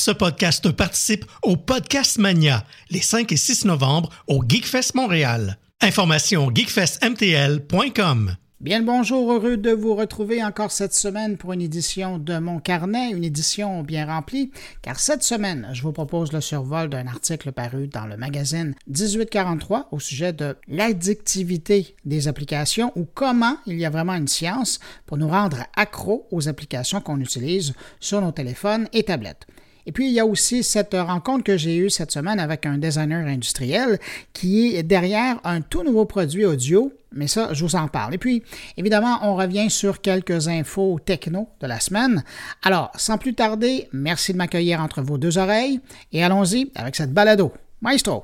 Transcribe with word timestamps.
Ce 0.00 0.10
podcast 0.10 0.72
participe 0.72 1.26
au 1.42 1.58
Podcast 1.58 2.16
Mania 2.16 2.64
les 2.88 3.02
5 3.02 3.30
et 3.32 3.36
6 3.36 3.66
novembre 3.66 4.08
au 4.28 4.42
Geekfest 4.42 4.94
Montréal. 4.94 5.58
Information 5.82 6.50
geekfestmtl.com. 6.54 8.34
Bien 8.60 8.78
le 8.78 8.86
bonjour, 8.86 9.30
heureux 9.30 9.58
de 9.58 9.72
vous 9.72 9.94
retrouver 9.94 10.42
encore 10.42 10.70
cette 10.70 10.94
semaine 10.94 11.36
pour 11.36 11.52
une 11.52 11.60
édition 11.60 12.16
de 12.16 12.38
mon 12.38 12.60
carnet, 12.60 13.10
une 13.10 13.24
édition 13.24 13.82
bien 13.82 14.06
remplie, 14.06 14.50
car 14.80 14.98
cette 14.98 15.22
semaine, 15.22 15.68
je 15.74 15.82
vous 15.82 15.92
propose 15.92 16.32
le 16.32 16.40
survol 16.40 16.88
d'un 16.88 17.06
article 17.06 17.52
paru 17.52 17.86
dans 17.86 18.06
le 18.06 18.16
magazine 18.16 18.74
1843 18.86 19.88
au 19.90 20.00
sujet 20.00 20.32
de 20.32 20.56
l'addictivité 20.66 21.94
des 22.06 22.26
applications 22.26 22.90
ou 22.96 23.04
comment 23.04 23.58
il 23.66 23.78
y 23.78 23.84
a 23.84 23.90
vraiment 23.90 24.14
une 24.14 24.28
science 24.28 24.80
pour 25.04 25.18
nous 25.18 25.28
rendre 25.28 25.58
accros 25.76 26.26
aux 26.30 26.48
applications 26.48 27.02
qu'on 27.02 27.20
utilise 27.20 27.74
sur 28.00 28.22
nos 28.22 28.32
téléphones 28.32 28.88
et 28.94 29.02
tablettes. 29.02 29.46
Et 29.90 29.92
puis, 29.92 30.06
il 30.06 30.12
y 30.12 30.20
a 30.20 30.24
aussi 30.24 30.62
cette 30.62 30.94
rencontre 30.94 31.42
que 31.42 31.56
j'ai 31.56 31.76
eue 31.76 31.90
cette 31.90 32.12
semaine 32.12 32.38
avec 32.38 32.64
un 32.64 32.78
designer 32.78 33.26
industriel 33.26 33.98
qui 34.32 34.76
est 34.76 34.84
derrière 34.84 35.40
un 35.42 35.62
tout 35.62 35.82
nouveau 35.82 36.04
produit 36.04 36.44
audio, 36.44 36.92
mais 37.10 37.26
ça, 37.26 37.52
je 37.52 37.64
vous 37.64 37.74
en 37.74 37.88
parle. 37.88 38.14
Et 38.14 38.18
puis, 38.18 38.44
évidemment, 38.76 39.18
on 39.22 39.34
revient 39.34 39.68
sur 39.68 40.00
quelques 40.00 40.46
infos 40.46 41.00
techno 41.04 41.48
de 41.60 41.66
la 41.66 41.80
semaine. 41.80 42.22
Alors, 42.62 42.92
sans 42.94 43.18
plus 43.18 43.34
tarder, 43.34 43.88
merci 43.92 44.32
de 44.32 44.38
m'accueillir 44.38 44.80
entre 44.80 45.02
vos 45.02 45.18
deux 45.18 45.38
oreilles 45.38 45.80
et 46.12 46.22
allons-y 46.22 46.70
avec 46.76 46.94
cette 46.94 47.12
balado. 47.12 47.52
Maestro! 47.80 48.22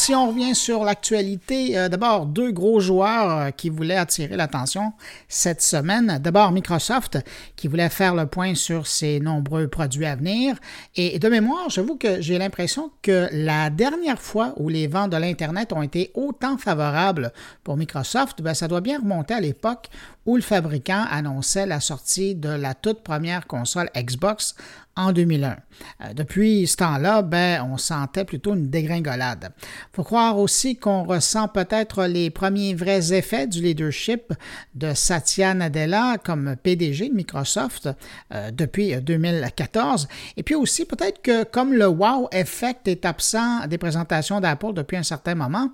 Si 0.00 0.14
on 0.14 0.28
revient 0.28 0.54
sur 0.54 0.82
l'actualité, 0.82 1.76
euh, 1.76 1.90
d'abord, 1.90 2.24
deux 2.24 2.52
gros 2.52 2.80
joueurs 2.80 3.30
euh, 3.30 3.50
qui 3.50 3.68
voulaient 3.68 3.98
attirer 3.98 4.34
l'attention 4.34 4.94
cette 5.28 5.60
semaine. 5.60 6.18
D'abord, 6.22 6.52
Microsoft, 6.52 7.18
qui 7.54 7.68
voulait 7.68 7.90
faire 7.90 8.14
le 8.14 8.24
point 8.24 8.54
sur 8.54 8.86
ses 8.86 9.20
nombreux 9.20 9.68
produits 9.68 10.06
à 10.06 10.16
venir. 10.16 10.56
Et 10.96 11.18
de 11.18 11.28
mémoire, 11.28 11.68
j'avoue 11.68 11.96
que 11.96 12.22
j'ai 12.22 12.38
l'impression 12.38 12.90
que 13.02 13.28
la 13.30 13.68
dernière 13.68 14.22
fois 14.22 14.54
où 14.56 14.70
les 14.70 14.86
ventes 14.86 15.10
de 15.10 15.18
l'Internet 15.18 15.70
ont 15.74 15.82
été 15.82 16.10
autant 16.14 16.56
favorables 16.56 17.30
pour 17.62 17.76
Microsoft, 17.76 18.40
ben, 18.40 18.54
ça 18.54 18.68
doit 18.68 18.80
bien 18.80 19.00
remonter 19.00 19.34
à 19.34 19.40
l'époque 19.40 19.90
où 20.30 20.36
le 20.36 20.42
fabricant 20.42 21.06
annonçait 21.10 21.66
la 21.66 21.80
sortie 21.80 22.36
de 22.36 22.50
la 22.50 22.74
toute 22.74 23.02
première 23.02 23.48
console 23.48 23.90
Xbox 23.96 24.54
en 24.94 25.12
2001. 25.12 25.56
Euh, 26.02 26.14
depuis 26.14 26.66
ce 26.66 26.76
temps-là, 26.76 27.22
ben, 27.22 27.66
on 27.70 27.76
sentait 27.76 28.24
plutôt 28.24 28.54
une 28.54 28.68
dégringolade. 28.68 29.50
Il 29.60 29.96
faut 29.96 30.04
croire 30.04 30.38
aussi 30.38 30.76
qu'on 30.76 31.04
ressent 31.04 31.48
peut-être 31.48 32.04
les 32.04 32.30
premiers 32.30 32.74
vrais 32.74 33.12
effets 33.12 33.46
du 33.46 33.62
leadership 33.62 34.32
de 34.74 34.92
Satya 34.94 35.54
Nadella 35.54 36.16
comme 36.22 36.54
PDG 36.62 37.08
de 37.08 37.14
Microsoft 37.14 37.88
euh, 38.32 38.50
depuis 38.50 38.94
2014. 38.94 40.06
Et 40.36 40.42
puis 40.42 40.54
aussi, 40.54 40.84
peut-être 40.84 41.22
que 41.22 41.44
comme 41.44 41.72
le 41.72 41.86
wow 41.86 42.28
effect 42.32 42.86
est 42.86 43.04
absent 43.04 43.66
des 43.66 43.78
présentations 43.78 44.40
d'Apple 44.40 44.74
depuis 44.74 44.96
un 44.96 45.02
certain 45.02 45.34
moment, 45.34 45.70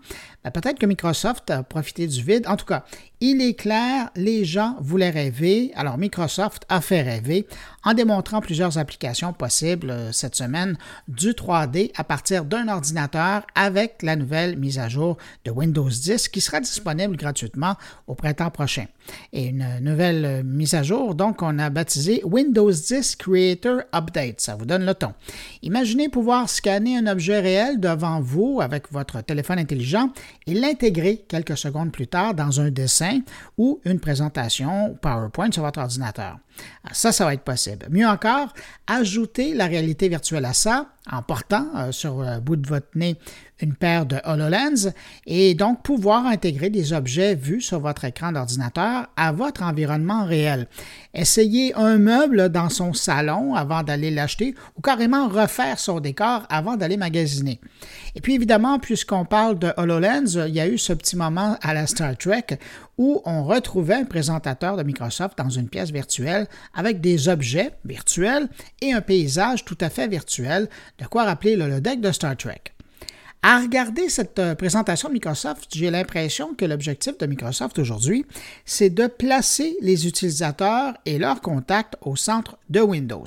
peut-être 0.50 0.78
que 0.78 0.86
Microsoft 0.86 1.50
a 1.50 1.62
profité 1.62 2.06
du 2.06 2.22
vide. 2.22 2.46
En 2.46 2.56
tout 2.56 2.66
cas, 2.66 2.84
il 3.20 3.40
est 3.40 3.54
clair, 3.54 4.10
les 4.14 4.44
gens 4.44 4.76
voulaient 4.80 5.10
rêver, 5.10 5.72
alors 5.74 5.98
Microsoft 5.98 6.64
a 6.68 6.80
fait 6.80 7.02
rêver 7.02 7.46
en 7.84 7.94
démontrant 7.94 8.40
plusieurs 8.40 8.78
applications 8.78 9.32
possibles 9.32 9.90
euh, 9.90 10.12
cette 10.12 10.34
semaine 10.34 10.76
du 11.08 11.30
3D 11.30 11.92
à 11.96 12.04
partir 12.04 12.44
d'un 12.44 12.68
ordinateur 12.68 13.46
avec 13.54 14.02
la 14.02 14.16
nouvelle 14.16 14.58
mise 14.58 14.78
à 14.78 14.88
jour 14.88 15.16
de 15.44 15.50
Windows 15.50 15.88
10 15.88 16.28
qui 16.28 16.40
sera 16.40 16.60
disponible 16.60 17.16
gratuitement 17.16 17.76
au 18.06 18.14
printemps 18.14 18.50
prochain. 18.50 18.86
Et 19.32 19.46
une 19.46 19.66
nouvelle 19.80 20.44
mise 20.44 20.74
à 20.74 20.82
jour, 20.82 21.14
donc 21.14 21.42
on 21.42 21.58
a 21.58 21.70
baptisé 21.70 22.22
Windows 22.24 22.70
10 22.70 23.16
Creator 23.16 23.82
Update. 23.94 24.40
Ça 24.40 24.56
vous 24.56 24.66
donne 24.66 24.84
le 24.84 24.94
ton. 24.94 25.12
Imaginez 25.62 26.08
pouvoir 26.08 26.48
scanner 26.48 26.96
un 26.96 27.06
objet 27.06 27.40
réel 27.40 27.80
devant 27.80 28.20
vous 28.20 28.60
avec 28.60 28.90
votre 28.92 29.20
téléphone 29.20 29.58
intelligent 29.58 30.10
et 30.46 30.54
l'intégrer 30.54 31.24
quelques 31.28 31.56
secondes 31.56 31.92
plus 31.92 32.06
tard 32.06 32.34
dans 32.34 32.60
un 32.60 32.70
dessin 32.70 33.20
ou 33.58 33.80
une 33.84 34.00
présentation 34.00 34.96
PowerPoint 35.00 35.50
sur 35.52 35.62
votre 35.62 35.80
ordinateur. 35.80 36.38
Ah, 36.84 36.90
ça, 36.92 37.12
ça 37.12 37.24
va 37.24 37.34
être 37.34 37.42
possible. 37.42 37.86
Mieux 37.90 38.06
encore, 38.06 38.52
ajouter 38.86 39.54
la 39.54 39.66
réalité 39.66 40.08
virtuelle 40.08 40.44
à 40.44 40.52
ça 40.52 40.86
en 41.10 41.22
portant 41.22 41.66
euh, 41.76 41.92
sur 41.92 42.22
le 42.22 42.40
bout 42.40 42.56
de 42.56 42.66
votre 42.66 42.88
nez 42.94 43.16
une 43.60 43.74
paire 43.74 44.04
de 44.06 44.16
HoloLens 44.24 44.92
et 45.26 45.54
donc 45.54 45.82
pouvoir 45.82 46.26
intégrer 46.26 46.70
des 46.70 46.92
objets 46.92 47.34
vus 47.34 47.62
sur 47.62 47.80
votre 47.80 48.04
écran 48.04 48.32
d'ordinateur 48.32 49.06
à 49.16 49.32
votre 49.32 49.62
environnement 49.62 50.26
réel. 50.26 50.66
Essayez 51.14 51.74
un 51.74 51.96
meuble 51.96 52.50
dans 52.50 52.68
son 52.68 52.92
salon 52.92 53.54
avant 53.54 53.82
d'aller 53.82 54.10
l'acheter 54.10 54.54
ou 54.76 54.82
carrément 54.82 55.28
refaire 55.28 55.78
son 55.78 56.00
décor 56.00 56.42
avant 56.50 56.76
d'aller 56.76 56.96
magasiner. 56.96 57.60
Et 58.14 58.20
puis 58.20 58.34
évidemment, 58.34 58.78
puisqu'on 58.78 59.24
parle 59.24 59.58
de 59.58 59.72
HoloLens, 59.76 60.46
il 60.46 60.54
y 60.54 60.60
a 60.60 60.68
eu 60.68 60.78
ce 60.78 60.92
petit 60.92 61.16
moment 61.16 61.56
à 61.62 61.72
la 61.72 61.86
Star 61.86 62.16
Trek 62.16 62.58
où 62.98 63.22
on 63.24 63.44
retrouvait 63.44 63.94
un 63.94 64.04
présentateur 64.04 64.76
de 64.76 64.82
Microsoft 64.82 65.38
dans 65.38 65.48
une 65.48 65.68
pièce 65.68 65.90
virtuelle 65.90 66.46
avec 66.74 67.00
des 67.00 67.28
objets 67.28 67.72
virtuels 67.84 68.48
et 68.80 68.92
un 68.92 69.00
paysage 69.00 69.64
tout 69.64 69.78
à 69.80 69.90
fait 69.90 70.08
virtuel, 70.08 70.68
de 70.98 71.06
quoi 71.06 71.24
rappeler 71.24 71.56
le 71.56 71.80
deck 71.80 72.00
de 72.00 72.12
Star 72.12 72.36
Trek. 72.36 72.75
À 73.42 73.60
regarder 73.60 74.08
cette 74.08 74.40
euh, 74.40 74.56
présentation 74.56 75.08
de 75.08 75.14
Microsoft, 75.14 75.68
j'ai 75.72 75.90
l'impression 75.90 76.54
que 76.54 76.64
l'objectif 76.64 77.16
de 77.16 77.26
Microsoft 77.26 77.78
aujourd'hui, 77.78 78.26
c'est 78.64 78.90
de 78.90 79.06
placer 79.06 79.76
les 79.80 80.08
utilisateurs 80.08 80.94
et 81.04 81.18
leurs 81.18 81.40
contacts 81.40 81.96
au 82.00 82.16
centre 82.16 82.58
de 82.70 82.80
Windows. 82.80 83.26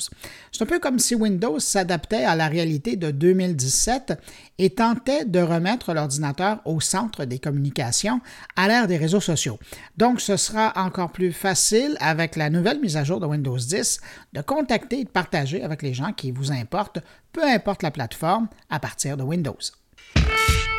C'est 0.52 0.64
un 0.64 0.66
peu 0.66 0.80
comme 0.80 1.00
si 1.00 1.16
Windows 1.16 1.60
s'adaptait 1.60 2.26
à 2.26 2.36
la 2.36 2.50
réalité 2.50 2.98
de 2.98 3.12
2017 3.12 4.20
et 4.58 4.72
tentait 4.72 5.24
de 5.24 5.40
remettre 5.40 5.94
l'ordinateur 5.94 6.60
au 6.66 6.82
centre 6.82 7.24
des 7.24 7.40
communications 7.40 8.20
à 8.58 8.68
l'ère 8.68 8.88
des 8.88 8.98
réseaux 8.98 9.22
sociaux. 9.22 9.58
Donc, 9.96 10.20
ce 10.20 10.36
sera 10.36 10.74
encore 10.76 11.14
plus 11.14 11.32
facile 11.32 11.96
avec 12.02 12.36
la 12.36 12.50
nouvelle 12.50 12.82
mise 12.82 12.98
à 12.98 13.06
jour 13.06 13.22
de 13.22 13.26
Windows 13.26 13.58
10 13.58 14.02
de 14.34 14.42
contacter 14.42 15.00
et 15.00 15.04
de 15.06 15.10
partager 15.10 15.64
avec 15.64 15.82
les 15.82 15.94
gens 15.94 16.12
qui 16.12 16.32
vous 16.32 16.52
importent, 16.52 17.00
peu 17.32 17.44
importe 17.44 17.84
la 17.84 17.92
plateforme, 17.92 18.50
à 18.70 18.80
partir 18.80 19.16
de 19.16 19.24
Windows. 19.24 19.58
Thank 20.22 20.68
you. 20.68 20.79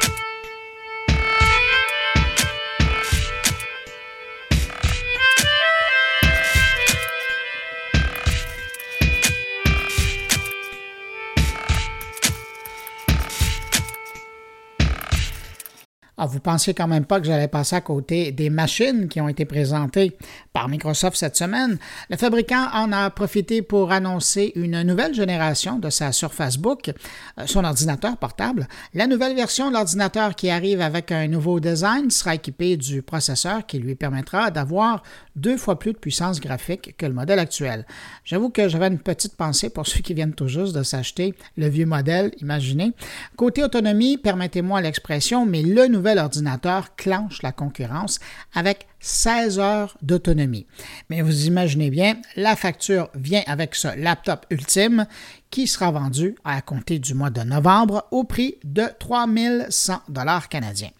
Ah, 16.22 16.26
vous 16.26 16.38
pensiez 16.38 16.74
quand 16.74 16.86
même 16.86 17.06
pas 17.06 17.18
que 17.18 17.26
j'allais 17.26 17.48
passer 17.48 17.76
à 17.76 17.80
côté 17.80 18.30
des 18.30 18.50
machines 18.50 19.08
qui 19.08 19.22
ont 19.22 19.28
été 19.30 19.46
présentées 19.46 20.18
par 20.52 20.68
Microsoft 20.68 21.16
cette 21.16 21.34
semaine? 21.34 21.78
Le 22.10 22.18
fabricant 22.18 22.66
en 22.74 22.92
a 22.92 23.08
profité 23.08 23.62
pour 23.62 23.90
annoncer 23.90 24.52
une 24.54 24.82
nouvelle 24.82 25.14
génération 25.14 25.78
de 25.78 25.88
sa 25.88 26.12
Surface 26.12 26.58
Book, 26.58 26.90
euh, 27.38 27.46
son 27.46 27.64
ordinateur 27.64 28.18
portable. 28.18 28.68
La 28.92 29.06
nouvelle 29.06 29.34
version 29.34 29.70
de 29.70 29.72
l'ordinateur 29.72 30.34
qui 30.34 30.50
arrive 30.50 30.82
avec 30.82 31.10
un 31.10 31.26
nouveau 31.26 31.58
design 31.58 32.10
sera 32.10 32.34
équipée 32.34 32.76
du 32.76 33.00
processeur 33.00 33.64
qui 33.64 33.78
lui 33.78 33.94
permettra 33.94 34.50
d'avoir 34.50 35.02
deux 35.36 35.56
fois 35.56 35.78
plus 35.78 35.94
de 35.94 35.98
puissance 35.98 36.38
graphique 36.38 36.96
que 36.98 37.06
le 37.06 37.14
modèle 37.14 37.38
actuel. 37.38 37.86
J'avoue 38.26 38.50
que 38.50 38.68
j'avais 38.68 38.88
une 38.88 38.98
petite 38.98 39.36
pensée 39.36 39.70
pour 39.70 39.86
ceux 39.86 40.00
qui 40.00 40.12
viennent 40.12 40.34
tout 40.34 40.48
juste 40.48 40.76
de 40.76 40.82
s'acheter 40.82 41.34
le 41.56 41.68
vieux 41.68 41.86
modèle, 41.86 42.32
imaginez. 42.42 42.92
Côté 43.36 43.64
autonomie, 43.64 44.18
permettez-moi 44.18 44.82
l'expression, 44.82 45.46
mais 45.46 45.62
le 45.62 45.86
nouvel 45.86 46.09
ordinateur 46.18 46.96
clenche 46.96 47.42
la 47.42 47.52
concurrence 47.52 48.18
avec 48.54 48.86
16 49.00 49.58
heures 49.58 49.96
d'autonomie. 50.02 50.66
Mais 51.08 51.22
vous 51.22 51.46
imaginez 51.46 51.90
bien, 51.90 52.16
la 52.36 52.56
facture 52.56 53.10
vient 53.14 53.42
avec 53.46 53.74
ce 53.74 53.88
laptop 53.98 54.46
ultime 54.50 55.06
qui 55.50 55.66
sera 55.66 55.90
vendu 55.90 56.36
à 56.44 56.60
compter 56.62 56.98
du 56.98 57.14
mois 57.14 57.30
de 57.30 57.42
novembre 57.42 58.06
au 58.10 58.24
prix 58.24 58.56
de 58.62 58.84
3100 58.98 60.02
dollars 60.08 60.48
canadiens. 60.48 60.90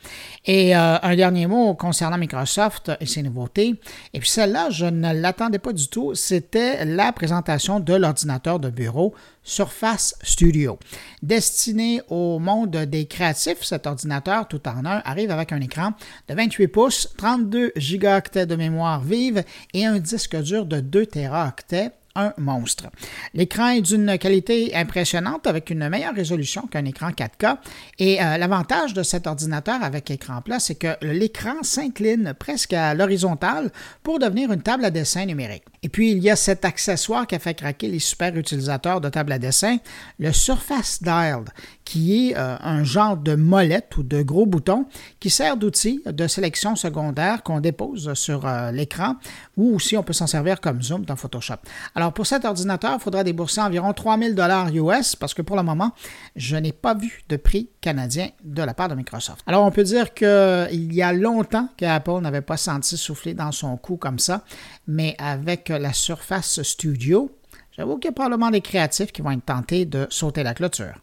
Et 0.44 0.76
euh, 0.76 0.98
un 1.00 1.14
dernier 1.14 1.46
mot 1.46 1.74
concernant 1.74 2.18
Microsoft 2.18 2.90
et 3.00 3.06
ses 3.06 3.22
nouveautés. 3.22 3.76
Et 4.12 4.18
puis 4.18 4.28
celle-là, 4.28 4.70
je 4.70 4.86
ne 4.86 5.12
l'attendais 5.12 5.58
pas 5.58 5.72
du 5.72 5.86
tout. 5.88 6.14
C'était 6.14 6.84
la 6.84 7.12
présentation 7.12 7.78
de 7.78 7.94
l'ordinateur 7.94 8.58
de 8.58 8.70
bureau 8.70 9.14
Surface 9.42 10.14
Studio. 10.22 10.78
Destiné 11.22 12.02
au 12.08 12.38
monde 12.38 12.70
des 12.76 13.06
créatifs, 13.06 13.62
cet 13.62 13.86
ordinateur 13.86 14.48
tout 14.48 14.66
en 14.68 14.84
un 14.84 15.00
arrive 15.04 15.30
avec 15.30 15.52
un 15.52 15.60
écran 15.60 15.92
de 16.28 16.34
28 16.34 16.68
pouces, 16.68 17.14
32 17.16 17.72
gigaoctets 17.76 18.46
de 18.46 18.56
mémoire 18.56 19.00
vive 19.00 19.44
et 19.74 19.86
un 19.86 19.98
disque 19.98 20.36
dur 20.42 20.66
de 20.66 20.80
2 20.80 21.06
teraoctets 21.06 21.92
un 22.14 22.32
monstre. 22.38 22.86
L'écran 23.34 23.68
est 23.68 23.82
d'une 23.82 24.18
qualité 24.18 24.74
impressionnante 24.74 25.46
avec 25.46 25.70
une 25.70 25.88
meilleure 25.88 26.14
résolution 26.14 26.66
qu'un 26.66 26.84
écran 26.84 27.10
4K 27.10 27.56
et 27.98 28.22
euh, 28.22 28.36
l'avantage 28.36 28.94
de 28.94 29.02
cet 29.02 29.26
ordinateur 29.26 29.82
avec 29.82 30.10
écran 30.10 30.42
plat, 30.42 30.58
c'est 30.58 30.74
que 30.74 30.96
l'écran 31.02 31.62
s'incline 31.62 32.34
presque 32.38 32.72
à 32.72 32.94
l'horizontale 32.94 33.70
pour 34.02 34.18
devenir 34.18 34.52
une 34.52 34.62
table 34.62 34.84
à 34.84 34.90
dessin 34.90 35.26
numérique. 35.26 35.64
Et 35.82 35.88
puis, 35.88 36.12
il 36.12 36.18
y 36.18 36.28
a 36.28 36.36
cet 36.36 36.64
accessoire 36.64 37.26
qui 37.26 37.34
a 37.34 37.38
fait 37.38 37.54
craquer 37.54 37.88
les 37.88 38.00
super 38.00 38.36
utilisateurs 38.36 39.00
de 39.00 39.08
table 39.08 39.32
à 39.32 39.38
dessin, 39.38 39.78
le 40.18 40.32
Surface 40.32 41.02
Dial, 41.02 41.44
qui 41.90 42.28
est 42.28 42.36
euh, 42.36 42.54
un 42.60 42.84
genre 42.84 43.16
de 43.16 43.34
molette 43.34 43.96
ou 43.96 44.04
de 44.04 44.22
gros 44.22 44.46
bouton 44.46 44.86
qui 45.18 45.28
sert 45.28 45.56
d'outil 45.56 46.00
de 46.06 46.28
sélection 46.28 46.76
secondaire 46.76 47.42
qu'on 47.42 47.58
dépose 47.58 48.14
sur 48.14 48.46
euh, 48.46 48.70
l'écran 48.70 49.16
ou 49.56 49.74
aussi 49.74 49.96
on 49.96 50.04
peut 50.04 50.12
s'en 50.12 50.28
servir 50.28 50.60
comme 50.60 50.80
zoom 50.80 51.04
dans 51.04 51.16
Photoshop. 51.16 51.56
Alors, 51.96 52.12
pour 52.12 52.28
cet 52.28 52.44
ordinateur, 52.44 52.92
il 52.94 53.00
faudra 53.00 53.24
débourser 53.24 53.60
environ 53.60 53.92
3000 53.92 54.36
dollars 54.36 54.68
US 54.72 55.16
parce 55.16 55.34
que 55.34 55.42
pour 55.42 55.56
le 55.56 55.64
moment, 55.64 55.90
je 56.36 56.54
n'ai 56.54 56.70
pas 56.70 56.94
vu 56.94 57.24
de 57.28 57.34
prix 57.34 57.68
canadien 57.80 58.28
de 58.44 58.62
la 58.62 58.72
part 58.72 58.88
de 58.88 58.94
Microsoft. 58.94 59.40
Alors, 59.48 59.66
on 59.66 59.72
peut 59.72 59.82
dire 59.82 60.14
qu'il 60.14 60.94
y 60.94 61.02
a 61.02 61.12
longtemps 61.12 61.70
qu'Apple 61.76 62.20
n'avait 62.20 62.40
pas 62.40 62.56
senti 62.56 62.96
souffler 62.96 63.34
dans 63.34 63.50
son 63.50 63.76
cou 63.76 63.96
comme 63.96 64.20
ça, 64.20 64.44
mais 64.86 65.16
avec 65.18 65.70
la 65.70 65.92
Surface 65.92 66.62
Studio, 66.62 67.36
j'avoue 67.76 67.96
qu'il 67.96 68.10
y 68.10 68.12
a 68.12 68.12
probablement 68.12 68.52
des 68.52 68.60
créatifs 68.60 69.10
qui 69.10 69.22
vont 69.22 69.32
être 69.32 69.44
tentés 69.44 69.86
de 69.86 70.06
sauter 70.08 70.44
la 70.44 70.54
clôture. 70.54 70.94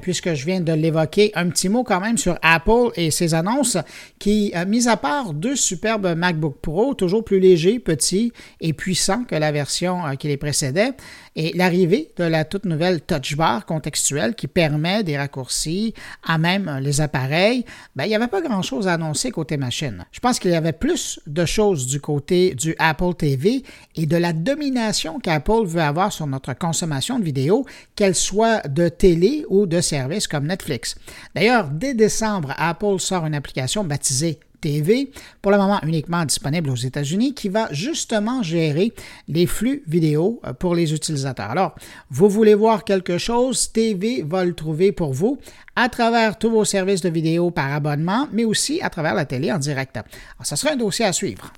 Puisque 0.00 0.34
je 0.34 0.46
viens 0.46 0.60
de 0.60 0.72
l'évoquer, 0.72 1.32
un 1.34 1.48
petit 1.48 1.68
mot 1.68 1.84
quand 1.84 2.00
même 2.00 2.18
sur 2.18 2.38
Apple 2.42 2.90
et 2.96 3.10
ses 3.10 3.34
annonces 3.34 3.76
qui, 4.18 4.52
euh, 4.54 4.64
mis 4.66 4.88
à 4.88 4.96
part 4.96 5.32
deux 5.32 5.56
superbes 5.56 6.14
MacBook 6.16 6.56
Pro, 6.60 6.94
toujours 6.94 7.24
plus 7.24 7.40
légers, 7.40 7.78
petits 7.78 8.32
et 8.60 8.72
puissants 8.72 9.24
que 9.24 9.34
la 9.34 9.52
version 9.52 10.06
euh, 10.06 10.14
qui 10.14 10.28
les 10.28 10.36
précédait, 10.36 10.92
et 11.36 11.52
l'arrivée 11.54 12.10
de 12.16 12.24
la 12.24 12.44
toute 12.44 12.64
nouvelle 12.64 13.02
Touch 13.02 13.36
Bar 13.36 13.66
contextuelle 13.66 14.34
qui 14.34 14.46
permet 14.46 15.04
des 15.04 15.18
raccourcis 15.18 15.92
à 16.24 16.38
même 16.38 16.78
les 16.80 17.00
appareils, 17.00 17.64
ben, 17.94 18.04
il 18.04 18.08
n'y 18.08 18.14
avait 18.14 18.26
pas 18.26 18.40
grand-chose 18.40 18.88
à 18.88 18.94
annoncer 18.94 19.30
côté 19.30 19.56
machine. 19.56 20.06
Je 20.12 20.20
pense 20.20 20.38
qu'il 20.38 20.50
y 20.50 20.54
avait 20.54 20.72
plus 20.72 21.20
de 21.26 21.44
choses 21.44 21.86
du 21.86 22.00
côté 22.00 22.54
du 22.54 22.74
Apple 22.78 23.14
TV 23.14 23.62
et 23.96 24.06
de 24.06 24.16
la 24.16 24.32
domination 24.32 25.20
qu'Apple 25.20 25.64
veut 25.64 25.82
avoir 25.82 26.12
sur 26.12 26.26
notre 26.26 26.54
consommation 26.54 27.18
de 27.18 27.24
vidéos, 27.24 27.66
qu'elle 27.94 28.14
soit 28.14 28.66
de 28.68 28.88
télé 28.88 29.44
ou 29.48 29.66
de 29.66 29.80
services 29.86 30.28
comme 30.28 30.46
Netflix. 30.46 30.96
D'ailleurs, 31.34 31.68
dès 31.68 31.94
décembre, 31.94 32.52
Apple 32.56 32.98
sort 32.98 33.26
une 33.26 33.34
application 33.34 33.84
baptisée 33.84 34.40
TV, 34.60 35.10
pour 35.42 35.52
le 35.52 35.58
moment 35.58 35.80
uniquement 35.82 36.24
disponible 36.24 36.70
aux 36.70 36.76
États-Unis, 36.76 37.34
qui 37.34 37.48
va 37.48 37.68
justement 37.72 38.42
gérer 38.42 38.92
les 39.28 39.46
flux 39.46 39.82
vidéo 39.86 40.40
euh, 40.44 40.52
pour 40.52 40.74
les 40.74 40.92
utilisateurs. 40.92 41.50
Alors, 41.50 41.74
vous 42.10 42.28
voulez 42.28 42.54
voir 42.54 42.84
quelque 42.84 43.18
chose, 43.18 43.70
TV 43.72 44.24
va 44.26 44.44
le 44.44 44.54
trouver 44.54 44.92
pour 44.92 45.12
vous 45.12 45.38
à 45.76 45.88
travers 45.88 46.38
tous 46.38 46.50
vos 46.50 46.64
services 46.64 47.02
de 47.02 47.10
vidéo 47.10 47.50
par 47.50 47.72
abonnement, 47.72 48.28
mais 48.32 48.44
aussi 48.44 48.80
à 48.80 48.90
travers 48.90 49.14
la 49.14 49.24
télé 49.24 49.52
en 49.52 49.58
direct. 49.58 49.96
Alors, 49.96 50.06
ça 50.42 50.56
sera 50.56 50.72
un 50.72 50.76
dossier 50.76 51.04
à 51.04 51.12
suivre. 51.12 51.52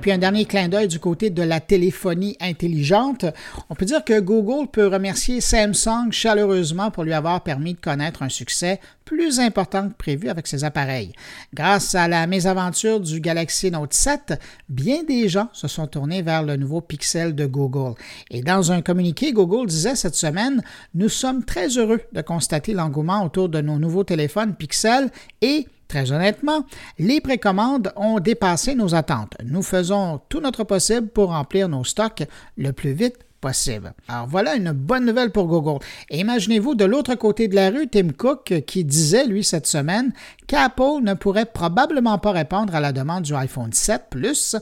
Puis 0.00 0.12
un 0.12 0.18
dernier 0.18 0.46
clin 0.46 0.68
d'œil 0.68 0.88
du 0.88 0.98
côté 0.98 1.30
de 1.30 1.42
la 1.42 1.60
téléphonie 1.60 2.36
intelligente. 2.40 3.26
On 3.68 3.74
peut 3.74 3.84
dire 3.84 4.04
que 4.04 4.18
Google 4.18 4.68
peut 4.68 4.86
remercier 4.86 5.40
Samsung 5.40 6.10
chaleureusement 6.10 6.90
pour 6.90 7.04
lui 7.04 7.12
avoir 7.12 7.42
permis 7.42 7.74
de 7.74 7.80
connaître 7.80 8.22
un 8.22 8.28
succès 8.28 8.80
plus 9.04 9.40
important 9.40 9.88
que 9.88 9.94
prévu 9.94 10.28
avec 10.28 10.46
ses 10.46 10.64
appareils. 10.64 11.12
Grâce 11.52 11.94
à 11.94 12.08
la 12.08 12.26
mésaventure 12.26 13.00
du 13.00 13.20
Galaxy 13.20 13.70
Note 13.70 13.92
7, 13.92 14.40
bien 14.68 15.02
des 15.02 15.28
gens 15.28 15.48
se 15.52 15.68
sont 15.68 15.86
tournés 15.86 16.22
vers 16.22 16.44
le 16.44 16.56
nouveau 16.56 16.80
Pixel 16.80 17.34
de 17.34 17.46
Google. 17.46 17.94
Et 18.30 18.42
dans 18.42 18.72
un 18.72 18.82
communiqué, 18.82 19.32
Google 19.32 19.66
disait 19.66 19.96
cette 19.96 20.14
semaine 20.14 20.62
Nous 20.94 21.08
sommes 21.08 21.44
très 21.44 21.76
heureux 21.76 22.00
de 22.12 22.22
constater 22.22 22.72
l'engouement 22.72 23.24
autour 23.24 23.48
de 23.48 23.60
nos 23.60 23.78
nouveaux 23.78 24.04
téléphones 24.04 24.54
Pixel 24.54 25.10
et 25.42 25.66
Très 25.90 26.12
honnêtement, 26.12 26.66
les 27.00 27.20
précommandes 27.20 27.92
ont 27.96 28.20
dépassé 28.20 28.76
nos 28.76 28.94
attentes. 28.94 29.36
Nous 29.44 29.62
faisons 29.62 30.20
tout 30.28 30.38
notre 30.38 30.62
possible 30.62 31.08
pour 31.08 31.30
remplir 31.30 31.68
nos 31.68 31.82
stocks 31.82 32.22
le 32.56 32.70
plus 32.72 32.92
vite 32.92 33.16
possible. 33.40 33.92
Alors 34.06 34.28
voilà 34.28 34.54
une 34.54 34.70
bonne 34.70 35.04
nouvelle 35.04 35.32
pour 35.32 35.48
Google. 35.48 35.84
Imaginez-vous 36.12 36.76
de 36.76 36.84
l'autre 36.84 37.16
côté 37.16 37.48
de 37.48 37.56
la 37.56 37.70
rue 37.70 37.88
Tim 37.88 38.10
Cook 38.16 38.62
qui 38.68 38.84
disait, 38.84 39.26
lui, 39.26 39.42
cette 39.42 39.66
semaine, 39.66 40.12
qu'Apple 40.46 41.02
ne 41.02 41.14
pourrait 41.14 41.46
probablement 41.46 42.18
pas 42.18 42.30
répondre 42.30 42.72
à 42.72 42.78
la 42.78 42.92
demande 42.92 43.24
du 43.24 43.34
iPhone 43.34 43.72
7 43.72 44.02
Plus 44.10 44.54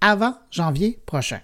avant 0.00 0.36
janvier 0.52 1.00
prochain. 1.04 1.40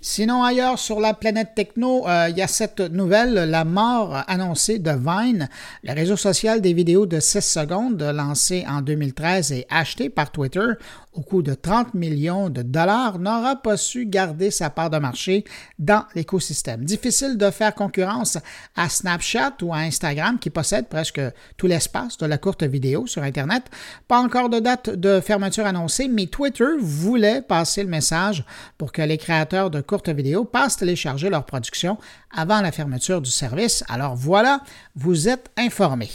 Sinon, 0.00 0.44
ailleurs 0.44 0.78
sur 0.78 1.00
la 1.00 1.14
planète 1.14 1.54
techno, 1.54 2.06
euh, 2.06 2.28
il 2.28 2.36
y 2.36 2.42
a 2.42 2.46
cette 2.46 2.80
nouvelle, 2.80 3.32
la 3.32 3.64
mort 3.64 4.22
annoncée 4.26 4.78
de 4.78 4.90
Vine, 4.90 5.48
le 5.82 5.94
réseau 5.94 6.16
social 6.16 6.60
des 6.60 6.74
vidéos 6.74 7.06
de 7.06 7.20
6 7.20 7.40
secondes 7.40 8.02
lancé 8.02 8.66
en 8.68 8.82
2013 8.82 9.52
et 9.52 9.66
acheté 9.70 10.10
par 10.10 10.30
Twitter 10.30 10.66
au 11.14 11.22
coût 11.22 11.42
de 11.42 11.54
30 11.54 11.94
millions 11.94 12.50
de 12.50 12.62
dollars, 12.62 13.18
n'aura 13.18 13.56
pas 13.56 13.76
su 13.76 14.06
garder 14.06 14.50
sa 14.50 14.68
part 14.68 14.90
de 14.90 14.98
marché 14.98 15.44
dans 15.78 16.04
l'écosystème. 16.14 16.84
Difficile 16.84 17.38
de 17.38 17.50
faire 17.50 17.74
concurrence 17.74 18.38
à 18.76 18.88
Snapchat 18.88 19.54
ou 19.62 19.72
à 19.72 19.78
Instagram 19.78 20.38
qui 20.38 20.50
possèdent 20.50 20.88
presque 20.88 21.20
tout 21.56 21.66
l'espace 21.66 22.18
de 22.18 22.26
la 22.26 22.38
courte 22.38 22.64
vidéo 22.64 23.06
sur 23.06 23.22
Internet. 23.22 23.64
Pas 24.08 24.18
encore 24.18 24.48
de 24.48 24.58
date 24.58 24.90
de 24.90 25.20
fermeture 25.20 25.66
annoncée, 25.66 26.08
mais 26.08 26.26
Twitter 26.26 26.64
voulait 26.80 27.42
passer 27.42 27.82
le 27.82 27.88
message 27.88 28.44
pour 28.76 28.92
que 28.92 29.02
les 29.02 29.18
créateurs 29.18 29.70
de 29.70 29.80
courtes 29.80 30.08
vidéos 30.08 30.44
passent 30.44 30.76
télécharger 30.76 31.30
leur 31.30 31.44
production 31.44 31.96
avant 32.36 32.60
la 32.60 32.72
fermeture 32.72 33.20
du 33.20 33.30
service. 33.30 33.84
Alors 33.88 34.16
voilà, 34.16 34.60
vous 34.96 35.28
êtes 35.28 35.50
informés. 35.56 36.10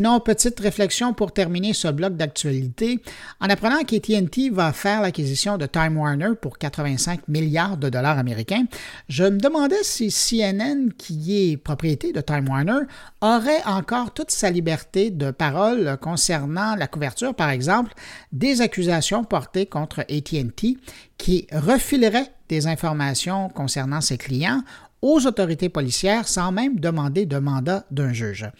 Sinon, 0.00 0.18
petite 0.18 0.58
réflexion 0.60 1.12
pour 1.12 1.30
terminer 1.30 1.74
ce 1.74 1.86
bloc 1.88 2.16
d'actualité. 2.16 3.02
En 3.38 3.50
apprenant 3.50 3.82
qu'AT&T 3.82 4.48
va 4.48 4.72
faire 4.72 5.02
l'acquisition 5.02 5.58
de 5.58 5.66
Time 5.66 5.98
Warner 5.98 6.30
pour 6.40 6.56
85 6.56 7.28
milliards 7.28 7.76
de 7.76 7.90
dollars 7.90 8.16
américains, 8.16 8.64
je 9.10 9.24
me 9.24 9.38
demandais 9.38 9.82
si 9.82 10.08
CNN, 10.08 10.88
qui 10.96 11.52
est 11.52 11.58
propriété 11.58 12.14
de 12.14 12.22
Time 12.22 12.48
Warner, 12.48 12.86
aurait 13.20 13.62
encore 13.66 14.14
toute 14.14 14.30
sa 14.30 14.48
liberté 14.48 15.10
de 15.10 15.32
parole 15.32 15.98
concernant 16.00 16.76
la 16.76 16.86
couverture, 16.86 17.34
par 17.34 17.50
exemple, 17.50 17.92
des 18.32 18.62
accusations 18.62 19.22
portées 19.22 19.66
contre 19.66 20.00
AT&T 20.00 20.78
qui 21.18 21.46
refilerait 21.52 22.32
des 22.48 22.66
informations 22.66 23.50
concernant 23.50 24.00
ses 24.00 24.16
clients 24.16 24.62
aux 25.02 25.26
autorités 25.26 25.68
policières 25.68 26.28
sans 26.28 26.52
même 26.52 26.78
demander 26.78 27.26
de 27.26 27.38
mandat 27.38 27.84
d'un 27.90 28.12
juge. 28.12 28.50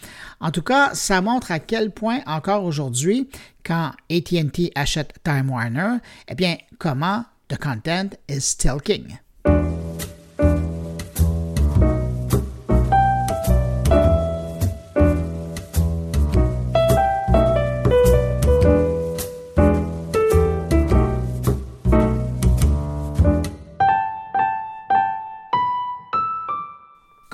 En 0.40 0.50
tout 0.50 0.62
cas, 0.62 0.94
ça 0.94 1.20
montre 1.20 1.52
à 1.52 1.58
quel 1.58 1.90
point 1.90 2.20
encore 2.26 2.64
aujourd'hui, 2.64 3.28
quand 3.64 3.92
AT&T 4.10 4.72
achète 4.74 5.14
Time 5.22 5.50
Warner, 5.50 5.98
eh 6.28 6.34
bien, 6.34 6.56
comment 6.78 7.24
the 7.48 7.58
content 7.58 8.10
is 8.28 8.40
still 8.40 8.80
king? 8.82 9.18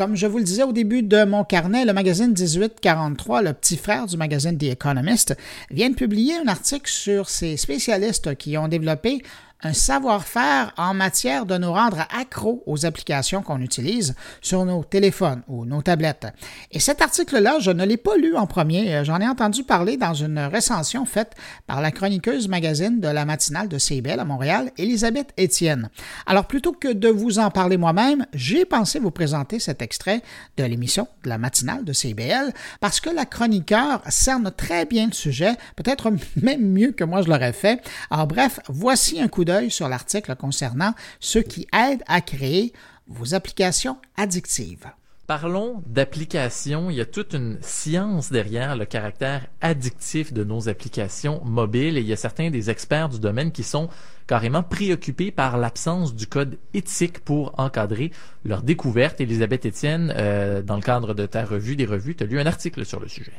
Comme 0.07 0.15
je 0.15 0.29
vous 0.29 0.39
le 0.39 0.45
disais 0.45 0.63
au 0.63 0.71
début 0.71 1.03
de 1.03 1.25
mon 1.25 1.43
carnet, 1.43 1.85
le 1.85 1.93
magazine 1.93 2.29
1843, 2.29 3.43
le 3.43 3.53
petit 3.53 3.77
frère 3.77 4.07
du 4.07 4.17
magazine 4.17 4.57
The 4.57 4.63
Economist, 4.63 5.37
vient 5.73 5.91
de 5.91 5.97
publier 5.97 6.35
un 6.37 6.47
article 6.47 6.89
sur 6.89 7.29
ces 7.29 7.57
spécialistes 7.57 8.37
qui 8.37 8.57
ont 8.57 8.69
développé 8.69 9.25
un 9.63 9.73
savoir-faire 9.73 10.73
en 10.77 10.93
matière 10.93 11.47
de 11.47 11.57
nous 11.57 11.73
rendre 11.73 12.07
accros 12.17 12.63
aux 12.67 12.85
applications 12.85 13.43
qu'on 13.43 13.61
utilise 13.61 14.15
sur 14.43 14.65
nos 14.65 14.85
téléphones 14.85 15.43
ou 15.49 15.65
nos 15.65 15.83
tablettes. 15.83 16.27
Et 16.73 16.81
cet 16.81 17.01
article-là, 17.01 17.59
je 17.61 17.71
ne 17.71 17.85
l'ai 17.85 17.97
pas 17.97 18.17
lu 18.17 18.37
en 18.37 18.47
premier, 18.47 19.03
j'en 19.05 19.21
ai 19.21 19.27
entendu 19.27 19.65
parler 19.65 19.97
dans 19.97 20.13
une 20.13 20.39
recension 20.53 21.07
faite 21.07 21.33
par 21.67 21.81
la 21.81 21.91
chroniqueuse 21.91 22.49
magazine 22.49 23.01
de 23.01 23.09
la 23.09 23.25
matinale 23.25 23.69
de 23.69 23.79
CBL 23.79 24.21
à 24.21 24.25
Montréal, 24.25 24.71
Elisabeth 24.77 25.33
Étienne. 25.37 25.89
Alors 26.27 26.47
plutôt 26.47 26.73
que 26.73 26.93
de 26.93 27.09
vous 27.09 27.39
en 27.39 27.51
parler 27.51 27.79
moi-même, 27.79 28.27
j'ai 28.35 28.65
pensé 28.65 28.99
vous 28.99 29.11
présenter 29.11 29.59
cet 29.59 29.81
extrait 29.81 30.23
de 30.59 30.65
l'émission 30.65 31.09
de 31.25 31.31
la 31.31 31.39
matinale 31.39 31.85
de 31.85 31.93
CBL 31.93 32.53
parce 32.81 33.01
que 33.01 33.11
la 33.11 33.25
chroniqueur 33.25 34.03
cerne 34.09 34.53
très 34.55 34.85
bien 34.85 35.07
le 35.07 35.13
sujet, 35.13 35.55
peut-être 35.77 36.13
même 36.43 36.73
mieux 36.73 36.93
que 36.93 37.05
moi 37.05 37.23
je 37.23 37.29
l'aurais 37.29 37.55
fait. 37.55 37.81
Alors 38.11 38.27
bref, 38.27 38.61
voici 38.69 39.21
un 39.21 39.29
coup 39.29 39.46
d'œil 39.47 39.71
sur 39.71 39.89
l'article 39.89 40.37
concernant 40.37 40.93
ceux 41.21 41.43
qui 41.43 41.67
aident 41.73 42.05
à 42.07 42.21
créer 42.21 42.75
vos 43.07 43.35
applications 43.35 43.97
addictives. 44.19 44.87
Parlons 45.27 45.83
d'applications. 45.87 46.89
Il 46.89 46.97
y 46.97 47.01
a 47.01 47.05
toute 47.05 47.35
une 47.35 47.59
science 47.61 48.31
derrière 48.31 48.77
le 48.77 48.85
caractère 48.85 49.47
addictif 49.61 50.33
de 50.33 50.45
nos 50.45 50.69
applications 50.69 51.43
mobiles 51.45 51.97
et 51.97 52.01
il 52.01 52.07
y 52.07 52.13
a 52.13 52.17
certains 52.17 52.51
des 52.51 52.71
experts 52.71 53.09
du 53.09 53.19
domaine 53.19 53.51
qui 53.51 53.65
sont 53.65 53.89
carrément 54.29 54.63
préoccupés 54.63 55.33
par 55.33 55.57
l'absence 55.57 56.15
du 56.15 56.29
code 56.29 56.59
éthique 56.75 57.19
pour 57.21 57.59
encadrer 57.59 58.13
leur 58.45 58.63
découverte. 58.63 59.21
Elisabeth 59.21 59.67
Etienne, 59.67 60.15
euh, 60.17 60.63
dans 60.63 60.77
le 60.77 60.83
cadre 60.83 61.13
de 61.13 61.27
ta 61.27 61.45
revue 61.45 61.75
des 61.75 61.87
revues, 61.87 62.15
tu 62.15 62.23
as 62.23 62.27
lu 62.27 62.39
un 62.39 62.47
article 62.47 62.85
sur 62.85 63.01
le 63.01 63.09
sujet. 63.09 63.33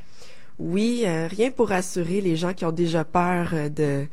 Oui, 0.60 1.04
euh, 1.06 1.28
rien 1.28 1.52
pour 1.52 1.70
rassurer 1.70 2.20
les 2.20 2.36
gens 2.36 2.54
qui 2.54 2.66
ont 2.66 2.72
déjà 2.74 3.06
peur 3.06 3.52
euh, 3.54 3.70
de 3.70 4.08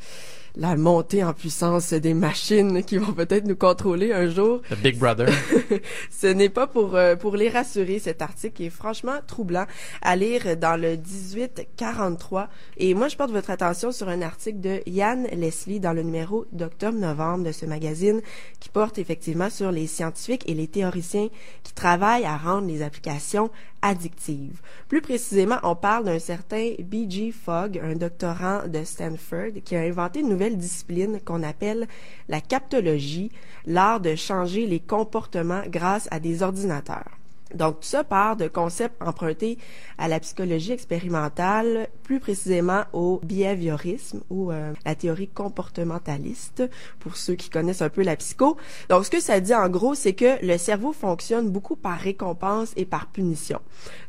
la 0.56 0.76
montée 0.76 1.24
en 1.24 1.32
puissance 1.32 1.92
des 1.92 2.14
machines 2.14 2.84
qui 2.84 2.98
vont 2.98 3.12
peut-être 3.12 3.44
nous 3.44 3.56
contrôler 3.56 4.12
un 4.12 4.28
jour. 4.28 4.60
The 4.70 4.76
Big 4.76 4.98
Brother. 4.98 5.28
Ce 6.10 6.28
n'est 6.28 6.48
pas 6.48 6.66
pour 6.66 6.94
euh, 6.94 7.16
pour 7.16 7.36
les 7.36 7.48
rassurer 7.48 7.98
cet 7.98 8.22
article 8.22 8.62
est 8.62 8.70
franchement 8.70 9.18
troublant 9.26 9.66
à 10.02 10.14
lire 10.14 10.56
dans 10.56 10.80
le 10.80 10.96
1843 10.96 12.48
et 12.76 12.94
moi 12.94 13.08
je 13.08 13.16
porte 13.16 13.32
votre 13.32 13.50
attention 13.50 13.90
sur 13.90 14.08
un 14.08 14.22
article 14.22 14.60
de 14.60 14.80
Yann 14.86 15.26
Leslie 15.32 15.80
dans 15.80 15.92
le 15.92 16.02
numéro 16.02 16.46
d'octobre-novembre 16.52 17.44
de 17.44 17.52
ce 17.52 17.66
magazine 17.66 18.20
qui 18.60 18.68
porte 18.68 18.98
effectivement 18.98 19.50
sur 19.50 19.72
les 19.72 19.86
scientifiques 19.86 20.48
et 20.48 20.54
les 20.54 20.68
théoriciens 20.68 21.28
qui 21.64 21.72
travaillent 21.74 22.26
à 22.26 22.36
rendre 22.36 22.68
les 22.68 22.82
applications 22.82 23.50
addictives. 23.84 24.60
Plus 24.88 25.02
précisément, 25.02 25.58
on 25.62 25.76
parle 25.76 26.04
d'un 26.04 26.18
certain 26.18 26.72
B.G. 26.78 27.32
Fogg, 27.32 27.78
un 27.84 27.94
doctorant 27.94 28.66
de 28.66 28.82
Stanford, 28.82 29.60
qui 29.62 29.76
a 29.76 29.80
inventé 29.80 30.20
une 30.20 30.30
nouvelle 30.30 30.43
discipline 30.50 31.20
qu'on 31.24 31.42
appelle 31.42 31.88
la 32.28 32.40
captologie, 32.40 33.30
l'art 33.66 34.00
de 34.00 34.14
changer 34.14 34.66
les 34.66 34.80
comportements 34.80 35.62
grâce 35.68 36.08
à 36.10 36.20
des 36.20 36.42
ordinateurs. 36.42 37.10
Donc, 37.54 37.80
tout 37.80 37.88
ça 37.88 38.04
part 38.04 38.36
de 38.36 38.48
concepts 38.48 39.00
empruntés 39.02 39.58
à 39.98 40.08
la 40.08 40.20
psychologie 40.20 40.72
expérimentale, 40.72 41.88
plus 42.02 42.20
précisément 42.20 42.82
au 42.92 43.20
behaviorisme 43.22 44.22
ou 44.30 44.50
euh, 44.50 44.72
la 44.84 44.94
théorie 44.94 45.28
comportementaliste, 45.28 46.64
pour 47.00 47.16
ceux 47.16 47.34
qui 47.34 47.50
connaissent 47.50 47.82
un 47.82 47.88
peu 47.88 48.02
la 48.02 48.16
psycho. 48.16 48.56
Donc, 48.88 49.04
ce 49.04 49.10
que 49.10 49.20
ça 49.20 49.40
dit 49.40 49.54
en 49.54 49.68
gros, 49.68 49.94
c'est 49.94 50.14
que 50.14 50.44
le 50.44 50.58
cerveau 50.58 50.92
fonctionne 50.92 51.50
beaucoup 51.50 51.76
par 51.76 51.98
récompense 51.98 52.72
et 52.76 52.84
par 52.84 53.06
punition. 53.06 53.60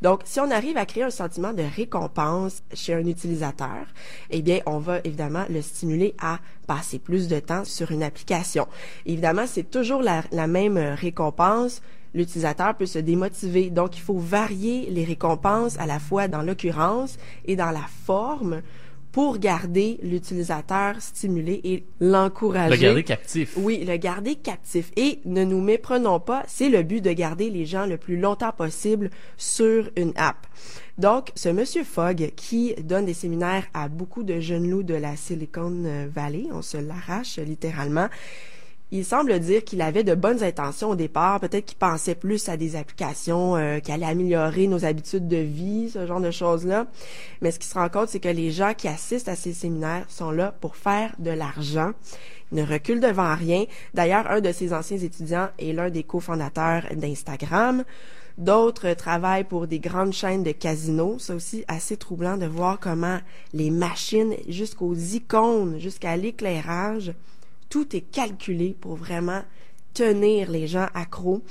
Donc, 0.02 0.22
si 0.26 0.40
on 0.40 0.52
arrive 0.52 0.78
à 0.78 0.86
créer 0.86 1.04
un 1.04 1.10
sentiment 1.10 1.54
de 1.54 1.64
récompense 1.76 2.64
chez 2.74 2.94
un 2.94 3.06
utilisateur, 3.06 3.86
eh 4.30 4.42
bien, 4.42 4.60
on 4.66 4.80
va 4.80 5.00
évidemment 5.04 5.46
le 5.50 5.62
stimuler 5.62 6.16
à 6.20 6.40
passer 6.68 7.00
plus 7.00 7.28
de 7.28 7.40
temps 7.40 7.64
sur 7.64 7.92
une 7.92 8.04
application. 8.04 8.68
Évidemment, 9.06 9.46
c'est 9.48 9.70
toujours 9.70 10.02
la, 10.02 10.24
la 10.32 10.48
même 10.48 10.78
récompense 10.78 11.82
l'utilisateur 12.16 12.76
peut 12.76 12.88
se 12.88 12.98
démotiver. 12.98 13.70
Donc, 13.70 13.98
il 13.98 14.02
faut 14.02 14.18
varier 14.18 14.88
les 14.90 15.04
récompenses 15.04 15.78
à 15.78 15.86
la 15.86 16.00
fois 16.00 16.28
dans 16.28 16.42
l'occurrence 16.42 17.18
et 17.46 17.56
dans 17.56 17.72
la 17.72 17.86
forme 18.06 18.62
pour 19.12 19.38
garder 19.38 19.98
l'utilisateur 20.04 20.96
stimulé 21.00 21.62
et 21.64 21.86
l'encourager. 22.02 22.76
Le 22.76 22.82
garder 22.82 23.04
captif. 23.04 23.54
Oui, 23.56 23.86
le 23.86 23.96
garder 23.96 24.36
captif. 24.36 24.92
Et 24.98 25.20
ne 25.24 25.46
nous 25.46 25.62
méprenons 25.62 26.20
pas, 26.20 26.44
c'est 26.48 26.68
le 26.68 26.84
but 26.84 27.00
de 27.00 27.14
garder 27.14 27.50
les 27.50 27.66
gens 27.66 27.86
le 27.86 27.96
plus 27.96 28.18
longtemps 28.18 28.52
possible 28.52 29.10
sur 29.38 29.90
une 29.96 30.12
app. 30.18 30.46
Donc, 30.98 31.32
ce 31.36 31.48
monsieur 31.48 31.86
Fogg 31.86 32.34
qui 32.36 32.76
donne 32.84 33.06
des 33.06 33.14
séminaires 33.14 33.64
à 33.74 33.88
beaucoup 33.88 34.24
de 34.24 34.42
jeunes 34.42 34.70
loups 34.70 34.84
de 34.84 34.96
la 34.96 35.16
Silicon 35.16 36.08
Valley, 36.14 36.48
on 36.52 36.62
se 36.62 36.76
l'arrache 36.76 37.38
littéralement, 37.38 38.10
il 38.92 39.04
semble 39.04 39.40
dire 39.40 39.64
qu'il 39.64 39.82
avait 39.82 40.04
de 40.04 40.14
bonnes 40.14 40.44
intentions 40.44 40.92
au 40.92 40.96
départ, 40.96 41.40
peut-être 41.40 41.66
qu'il 41.66 41.78
pensait 41.78 42.16
plus 42.16 42.48
à 42.50 42.58
des 42.58 42.76
applications 42.76 43.56
euh, 43.56 43.80
qui 43.80 43.92
allaient 43.92 44.06
améliorer 44.06 44.68
nos 44.68 44.86
habitudes 44.86 45.28
de 45.28 45.38
vie, 45.38 45.90
ce 45.90 46.06
genre 46.06 46.22
de 46.22 46.32
choses-là. 46.32 46.86
Mais 47.42 47.52
ce 47.52 47.60
qui 47.60 47.68
se 47.68 47.74
rend 47.74 47.90
compte, 47.90 48.10
c'est 48.10 48.20
que 48.20 48.30
les 48.30 48.52
gens 48.52 48.74
qui 48.76 48.88
assistent 48.88 49.28
à 49.28 49.36
ces 49.36 49.54
séminaires 49.54 50.06
sont 50.08 50.32
là 50.32 50.54
pour 50.62 50.76
faire 50.76 51.16
de 51.20 51.32
l'argent. 51.32 51.92
Ils 52.52 52.60
ne 52.60 52.66
reculent 52.66 53.00
devant 53.00 53.36
rien. 53.36 53.66
D'ailleurs, 53.94 54.30
un 54.30 54.40
de 54.40 54.52
ses 54.52 54.72
anciens 54.72 54.98
étudiants 54.98 55.50
est 55.58 55.74
l'un 55.74 55.90
des 55.90 56.04
cofondateurs 56.04 56.84
d'Instagram. 56.96 57.84
D'autres 58.38 58.94
travaillent 58.94 59.46
pour 59.46 59.66
des 59.66 59.80
grandes 59.80 60.14
chaînes 60.14 60.44
de 60.44 60.52
casinos. 60.52 61.18
C'est 61.20 61.34
aussi 61.34 61.64
assez 61.68 61.98
troublant 61.98 62.38
de 62.38 62.46
voir 62.46 62.80
comment 62.80 63.20
les 63.54 63.72
machines, 63.72 64.36
jusqu'aux 64.48 64.94
icônes, 64.94 65.80
jusqu'à 65.80 66.18
l'éclairage, 66.18 67.14
tout 67.70 67.96
est 67.96 68.02
calculé 68.02 68.76
pour 68.80 68.96
vraiment 68.96 69.42
tenir 69.94 70.52
les 70.52 70.68
gens 70.68 70.88
accros. 70.94 71.42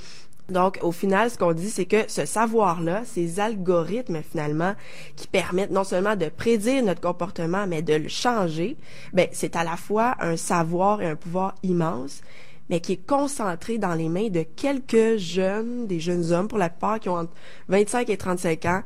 Donc, 0.49 0.77
au 0.83 0.91
final, 0.91 1.31
ce 1.31 1.37
qu'on 1.37 1.53
dit, 1.53 1.69
c'est 1.69 1.85
que 1.85 2.03
ce 2.07 2.25
savoir-là, 2.25 3.01
ces 3.03 3.39
algorithmes, 3.39 4.21
finalement, 4.21 4.75
qui 5.15 5.27
permettent 5.27 5.71
non 5.71 5.83
seulement 5.83 6.15
de 6.15 6.29
prédire 6.29 6.83
notre 6.83 7.01
comportement, 7.01 7.65
mais 7.65 7.81
de 7.81 7.95
le 7.95 8.07
changer, 8.07 8.77
ben, 9.13 9.27
c'est 9.31 9.55
à 9.55 9.63
la 9.63 9.75
fois 9.75 10.15
un 10.19 10.37
savoir 10.37 11.01
et 11.01 11.07
un 11.07 11.15
pouvoir 11.15 11.55
immense, 11.63 12.21
mais 12.69 12.79
qui 12.79 12.93
est 12.93 13.07
concentré 13.07 13.79
dans 13.79 13.95
les 13.95 14.09
mains 14.09 14.29
de 14.29 14.43
quelques 14.43 15.17
jeunes, 15.17 15.87
des 15.87 15.99
jeunes 15.99 16.31
hommes 16.31 16.47
pour 16.47 16.59
la 16.59 16.69
plupart, 16.69 16.99
qui 16.99 17.09
ont 17.09 17.17
entre 17.17 17.33
25 17.69 18.09
et 18.11 18.17
35 18.17 18.65
ans, 18.65 18.83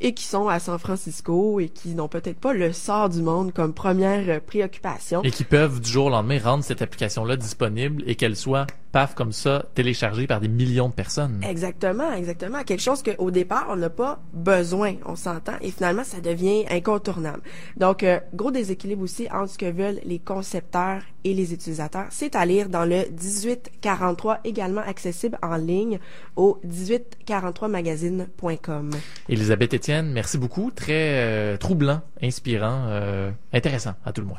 et 0.00 0.14
qui 0.14 0.24
sont 0.24 0.48
à 0.48 0.58
San 0.58 0.78
Francisco 0.78 1.60
et 1.60 1.68
qui 1.68 1.94
n'ont 1.94 2.08
peut-être 2.08 2.38
pas 2.38 2.52
le 2.52 2.72
sort 2.72 3.08
du 3.08 3.22
monde 3.22 3.52
comme 3.52 3.74
première 3.74 4.28
euh, 4.28 4.40
préoccupation. 4.40 5.22
Et 5.22 5.30
qui 5.30 5.44
peuvent 5.44 5.80
du 5.80 5.90
jour 5.90 6.06
au 6.06 6.10
lendemain 6.10 6.38
rendre 6.42 6.64
cette 6.64 6.82
application-là 6.82 7.36
disponible 7.36 8.02
et 8.06 8.14
qu'elle 8.14 8.36
soit 8.36 8.66
paf, 8.92 9.14
comme 9.14 9.32
ça, 9.32 9.66
téléchargé 9.74 10.26
par 10.26 10.40
des 10.40 10.48
millions 10.48 10.88
de 10.88 10.94
personnes. 10.94 11.40
Exactement, 11.48 12.12
exactement. 12.12 12.64
Quelque 12.64 12.82
chose 12.82 13.02
qu'au 13.02 13.30
départ, 13.30 13.66
on 13.68 13.76
n'a 13.76 13.90
pas 13.90 14.20
besoin, 14.32 14.94
on 15.06 15.16
s'entend, 15.16 15.54
et 15.60 15.70
finalement, 15.70 16.04
ça 16.04 16.20
devient 16.20 16.64
incontournable. 16.68 17.42
Donc, 17.76 18.02
euh, 18.02 18.18
gros 18.34 18.50
déséquilibre 18.50 19.02
aussi 19.02 19.28
entre 19.32 19.52
ce 19.52 19.58
que 19.58 19.70
veulent 19.70 20.00
les 20.04 20.18
concepteurs 20.18 21.02
et 21.24 21.34
les 21.34 21.52
utilisateurs. 21.52 22.06
C'est 22.10 22.34
à 22.34 22.44
lire 22.44 22.68
dans 22.68 22.84
le 22.84 23.04
1843, 23.10 24.40
également 24.44 24.82
accessible 24.82 25.38
en 25.42 25.56
ligne 25.56 25.98
au 26.36 26.60
1843magazine.com. 26.66 28.90
Elisabeth 29.28 29.74
Etienne, 29.74 30.10
merci 30.12 30.38
beaucoup. 30.38 30.70
Très 30.70 31.20
euh, 31.20 31.56
troublant, 31.56 32.00
inspirant, 32.22 32.84
euh, 32.88 33.30
intéressant 33.52 33.94
à 34.04 34.12
tout 34.12 34.20
le 34.22 34.28
moins. 34.28 34.38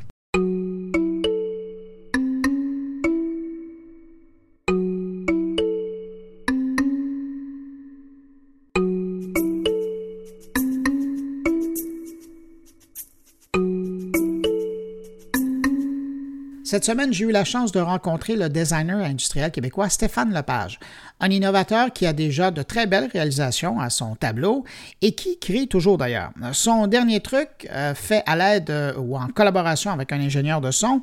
Cette 16.71 16.85
semaine, 16.85 17.11
j'ai 17.11 17.25
eu 17.25 17.31
la 17.31 17.43
chance 17.43 17.73
de 17.73 17.81
rencontrer 17.81 18.37
le 18.37 18.47
designer 18.47 18.99
industriel 18.99 19.51
québécois 19.51 19.89
Stéphane 19.89 20.33
Lepage, 20.33 20.79
un 21.19 21.29
innovateur 21.29 21.91
qui 21.91 22.05
a 22.05 22.13
déjà 22.13 22.49
de 22.49 22.61
très 22.63 22.87
belles 22.87 23.09
réalisations 23.11 23.81
à 23.81 23.89
son 23.89 24.15
tableau 24.15 24.63
et 25.01 25.11
qui 25.11 25.37
crée 25.37 25.67
toujours 25.67 25.97
d'ailleurs. 25.97 26.31
Son 26.53 26.87
dernier 26.87 27.19
truc, 27.19 27.67
euh, 27.69 27.93
fait 27.93 28.23
à 28.25 28.37
l'aide 28.37 28.69
euh, 28.69 28.93
ou 28.95 29.17
en 29.17 29.27
collaboration 29.27 29.91
avec 29.91 30.13
un 30.13 30.21
ingénieur 30.21 30.61
de 30.61 30.71
son, 30.71 31.01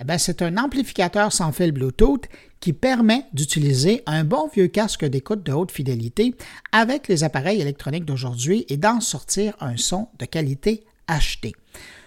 eh 0.00 0.16
c'est 0.16 0.40
un 0.40 0.56
amplificateur 0.56 1.30
sans 1.30 1.52
fil 1.52 1.72
Bluetooth 1.72 2.24
qui 2.60 2.72
permet 2.72 3.26
d'utiliser 3.34 4.02
un 4.06 4.24
bon 4.24 4.48
vieux 4.48 4.68
casque 4.68 5.04
d'écoute 5.04 5.42
de 5.42 5.52
haute 5.52 5.72
fidélité 5.72 6.34
avec 6.72 7.08
les 7.08 7.22
appareils 7.22 7.60
électroniques 7.60 8.06
d'aujourd'hui 8.06 8.64
et 8.70 8.78
d'en 8.78 9.00
sortir 9.00 9.52
un 9.60 9.76
son 9.76 10.08
de 10.18 10.24
qualité 10.24 10.84
HD. 11.06 11.52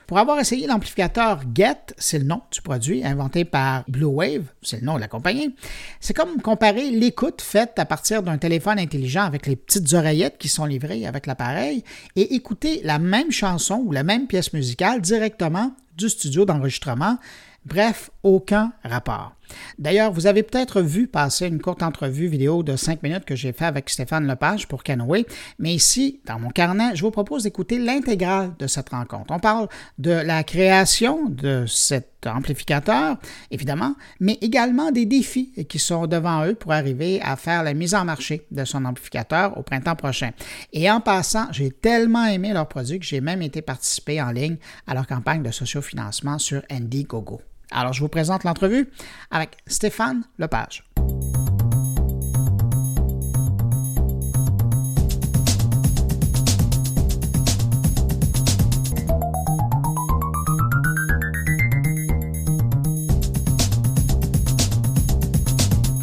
Pour 0.07 0.19
avoir 0.19 0.39
essayé 0.39 0.67
l'amplificateur 0.67 1.41
Get, 1.53 1.95
c'est 1.97 2.19
le 2.19 2.25
nom 2.25 2.41
du 2.51 2.61
produit, 2.61 3.03
inventé 3.03 3.43
par 3.43 3.83
Blue 3.87 4.05
Wave, 4.05 4.43
c'est 4.61 4.81
le 4.81 4.85
nom 4.85 4.95
de 4.95 4.99
la 4.99 5.07
compagnie, 5.07 5.55
c'est 5.99 6.13
comme 6.13 6.41
comparer 6.41 6.91
l'écoute 6.91 7.41
faite 7.41 7.79
à 7.79 7.85
partir 7.85 8.21
d'un 8.21 8.37
téléphone 8.37 8.77
intelligent 8.77 9.23
avec 9.23 9.47
les 9.47 9.55
petites 9.55 9.93
oreillettes 9.93 10.37
qui 10.37 10.47
sont 10.47 10.65
livrées 10.65 11.07
avec 11.07 11.25
l'appareil 11.25 11.83
et 12.15 12.35
écouter 12.35 12.81
la 12.83 12.99
même 12.99 13.31
chanson 13.31 13.81
ou 13.85 13.91
la 13.91 14.03
même 14.03 14.27
pièce 14.27 14.53
musicale 14.53 15.01
directement 15.01 15.75
du 15.97 16.09
studio 16.09 16.45
d'enregistrement 16.45 17.17
Bref, 17.65 18.11
aucun 18.21 18.73
rapport. 18.83 19.33
D'ailleurs, 19.79 20.11
vous 20.11 20.27
avez 20.27 20.43
peut-être 20.43 20.81
vu 20.81 21.07
passer 21.07 21.47
une 21.47 21.61
courte 21.61 21.83
entrevue 21.83 22.27
vidéo 22.27 22.63
de 22.63 22.75
5 22.75 23.03
minutes 23.03 23.25
que 23.25 23.35
j'ai 23.35 23.53
fait 23.53 23.65
avec 23.65 23.89
Stéphane 23.89 24.27
Lepage 24.27 24.67
pour 24.67 24.83
Canoë, 24.83 25.25
mais 25.59 25.73
ici, 25.73 26.21
dans 26.25 26.39
mon 26.39 26.49
carnet, 26.49 26.95
je 26.95 27.01
vous 27.01 27.11
propose 27.11 27.43
d'écouter 27.43 27.77
l'intégrale 27.77 28.53
de 28.59 28.67
cette 28.67 28.89
rencontre. 28.89 29.33
On 29.33 29.39
parle 29.39 29.67
de 29.97 30.11
la 30.11 30.43
création 30.43 31.29
de 31.29 31.65
cet 31.67 32.15
amplificateur, 32.25 33.17
évidemment, 33.51 33.95
mais 34.19 34.37
également 34.41 34.91
des 34.91 35.05
défis 35.05 35.51
qui 35.69 35.79
sont 35.79 36.07
devant 36.07 36.45
eux 36.45 36.55
pour 36.55 36.71
arriver 36.71 37.21
à 37.21 37.35
faire 37.35 37.63
la 37.63 37.73
mise 37.73 37.95
en 37.95 38.05
marché 38.05 38.45
de 38.51 38.65
son 38.65 38.85
amplificateur 38.85 39.57
au 39.57 39.63
printemps 39.63 39.95
prochain. 39.95 40.31
Et 40.73 40.89
en 40.89 41.01
passant, 41.01 41.47
j'ai 41.51 41.71
tellement 41.71 42.25
aimé 42.25 42.53
leurs 42.53 42.67
produits 42.67 42.99
que 42.99 43.05
j'ai 43.05 43.21
même 43.21 43.41
été 43.41 43.61
participer 43.61 44.21
en 44.21 44.31
ligne 44.31 44.57
à 44.87 44.93
leur 44.93 45.07
campagne 45.07 45.43
de 45.43 45.51
sociofinancement 45.51 46.39
sur 46.39 46.61
Indiegogo. 46.69 47.41
Alors, 47.71 47.93
je 47.93 48.01
vous 48.01 48.07
présente 48.07 48.43
l'entrevue 48.43 48.89
avec 49.31 49.57
Stéphane 49.67 50.23
Lepage. 50.37 50.83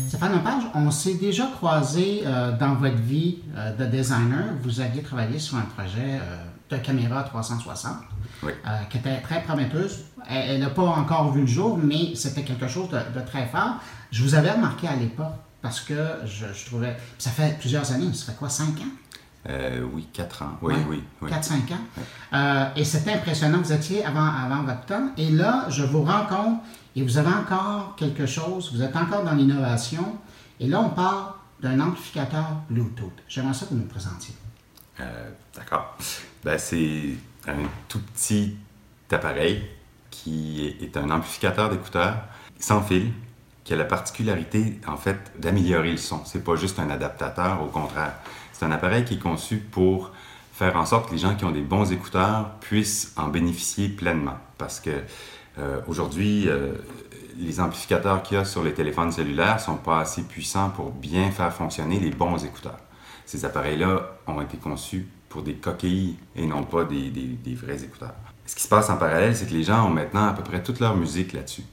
Stéphane 0.09 0.33
Lepage, 0.33 0.63
on 0.75 0.91
s'est 0.91 1.15
déjà 1.15 1.47
croisé 1.47 2.23
euh, 2.25 2.57
dans 2.57 2.75
votre 2.75 2.97
vie 2.97 3.39
euh, 3.57 3.75
de 3.77 3.87
designer. 3.87 4.45
Vous 4.63 4.81
aviez 4.81 5.03
travaillé 5.03 5.39
sur 5.39 5.57
un 5.57 5.63
projet 5.63 6.21
euh, 6.21 6.45
de 6.71 6.77
caméra 6.77 7.23
360 7.23 8.12
qui 8.91 8.99
était 8.99 9.21
très 9.21 9.43
prometteuse 9.43 10.05
elle 10.29 10.61
n'a 10.61 10.71
pas 10.71 10.83
encore 10.83 11.33
vu 11.33 11.43
le 11.43 11.47
jour, 11.47 11.79
mais 11.79 12.15
c'était 12.15 12.43
quelque 12.43 12.69
chose 12.69 12.89
de, 12.91 13.21
très 13.21 13.47
fort. 13.47 13.77
Je 14.11 14.23
vous 14.23 14.35
avais 14.35 14.51
remarqué 14.51 14.89
à 14.89 14.97
l'époque 14.97 15.35
parce 15.61 15.81
que 15.81 15.95
je, 16.25 16.67
trouvais. 16.67 16.97
Ça 17.19 17.31
fait 17.31 17.59
plusieurs 17.59 17.93
années, 17.93 18.13
ça 18.13 18.33
fait 18.33 18.39
quoi, 18.39 18.49
cinq 18.49 18.81
ans? 18.81 18.93
Euh, 19.49 19.85
oui, 19.93 20.07
quatre 20.13 20.43
ans. 20.43 20.57
Oui, 20.63 20.75
oui, 20.89 21.03
oui. 21.21 21.29
4-5 21.29 21.73
ans. 21.73 21.81
Euh, 22.33 22.69
et 22.77 22.85
c'était 22.85 23.15
impressionnant. 23.15 23.61
Vous 23.61 23.73
étiez 23.73 24.05
avant, 24.05 24.25
avant 24.25 24.63
votre 24.63 24.85
temps. 24.87 25.11
Et 25.17 25.31
là, 25.31 25.67
je 25.69 25.83
vous 25.83 26.05
rencontre 26.05 26.63
et 26.95 27.03
vous 27.03 27.19
avez 27.19 27.35
encore 27.35 27.97
quelque 27.97 28.25
chose. 28.25 28.73
Vous 28.73 28.83
êtes 28.83 28.95
encore 28.95 29.25
dans 29.25 29.35
l'innovation. 29.35 30.17
Et 30.61 30.69
là, 30.69 30.79
on 30.79 30.91
parle 30.91 31.33
d'un 31.61 31.81
amplificateur 31.81 32.45
Bluetooth. 32.71 33.11
J'aimerais 33.27 33.55
ça 33.55 33.67
que 33.67 33.71
vous 33.71 33.81
nous 33.81 33.87
présentiez. 33.87 34.37
Euh, 35.01 35.31
d'accord. 35.57 35.97
Ben, 36.45 36.57
c'est 36.57 37.17
un 37.47 37.69
tout 37.89 38.01
petit 38.01 38.57
appareil 39.11 39.63
qui 40.11 40.77
est 40.81 40.97
un 40.97 41.11
amplificateur 41.11 41.69
d'écouteurs 41.69 42.17
sans 42.59 42.81
fil, 42.81 43.13
qui 43.65 43.75
a 43.75 43.77
la 43.77 43.85
particularité, 43.85 44.81
en 44.87 44.97
fait, 44.97 45.33
d'améliorer 45.39 45.91
le 45.91 45.97
son. 45.97 46.25
C'est 46.25 46.45
pas 46.45 46.57
juste 46.57 46.79
un 46.79 46.91
adaptateur, 46.91 47.63
au 47.63 47.67
contraire. 47.67 48.15
C'est 48.53 48.65
un 48.65 48.71
appareil 48.71 49.05
qui 49.05 49.15
est 49.15 49.23
conçu 49.23 49.59
pour 49.59 50.13
faire 50.53 50.77
en 50.77 50.87
sorte 50.87 51.09
que 51.09 51.13
les 51.13 51.19
gens 51.19 51.35
qui 51.35 51.45
ont 51.45 51.51
des 51.51 51.61
bons 51.63 51.91
écouteurs 51.93 52.51
puissent 52.61 53.13
en 53.17 53.29
bénéficier 53.29 53.89
pleinement. 53.89 54.37
Parce 54.59 54.81
que 54.81 54.91
euh, 55.59 55.81
aujourd'hui, 55.87 56.49
euh, 56.49 56.75
les 57.39 57.61
amplificateurs 57.61 58.23
qu'il 58.23 58.37
y 58.37 58.41
a 58.41 58.45
sur 58.45 58.63
les 58.63 58.75
téléphones 58.75 59.13
cellulaires 59.13 59.61
sont 59.61 59.77
pas 59.77 60.01
assez 60.01 60.23
puissants 60.23 60.71
pour 60.71 60.91
bien 60.91 61.31
faire 61.31 61.53
fonctionner 61.53 61.99
les 61.99 62.11
bons 62.11 62.45
écouteurs. 62.45 62.79
Ces 63.25 63.45
appareils-là 63.45 64.17
ont 64.27 64.41
été 64.41 64.57
conçus 64.57 65.09
pour 65.33 65.43
des 65.43 65.55
coquilles 65.55 66.17
et 66.37 66.47
non 66.47 66.63
pas 66.63 66.85
des, 66.85 67.11
des 67.11 67.55
vrais 67.55 67.83
écouteurs 67.83 68.15
ce 68.47 68.57
qui 68.57 68.63
se 68.63 68.69
passe 68.69 68.91
en 68.91 68.97
parallèle, 68.97 69.37
c'est 69.37 69.47
que 69.47 69.55
les 69.55 69.65
gens 69.65 69.87
ont 69.87 69.91
maintenant 69.91 70.27
à 70.27 70.33
peu 70.33 70.43
près 70.43 70.63
toute 70.63 70.81
leur 70.81 70.97
musique 70.97 71.33
là-dessus. 71.33 71.65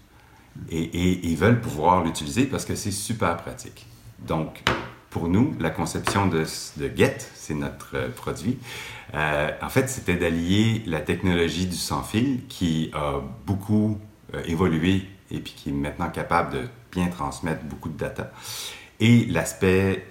Et, 0.70 1.28
ils 1.28 1.38
veulent 1.38 1.62
pouvoir 1.62 2.04
l'utiliser 2.04 2.46
parce 2.46 2.66
que 2.66 2.76
c'est 2.76 2.92
super 2.92 3.38
pratique. 3.38 3.86
Donc, 4.20 4.62
pour 5.10 5.28
nous, 5.28 5.56
la 5.60 5.70
conception 5.72 6.28
de, 6.28 6.46
Get, 6.96 7.18
c'est 7.34 7.54
notre 7.54 7.96
euh, 7.96 8.10
produit, 8.10 8.60
euh, 9.16 9.52
en 9.62 9.70
fait, 9.70 9.90
c'était 9.90 10.16
d'allier 10.16 10.84
la 10.86 11.00
technologie 11.00 11.66
du 11.66 11.76
sans-fil 11.76 12.46
qui 12.48 12.92
a 12.94 13.22
beaucoup 13.46 13.98
euh, 14.36 14.42
évolué 14.46 15.08
et 15.32 15.40
puis 15.40 15.54
qui 15.56 15.70
est 15.70 15.74
maintenant 15.74 16.10
capable 16.10 16.54
de 16.54 16.62
bien 16.92 17.08
transmettre 17.08 17.64
beaucoup 17.64 17.90
de 17.90 17.98
data, 17.98 18.32
et 19.00 19.26
l'aspect 19.26 20.06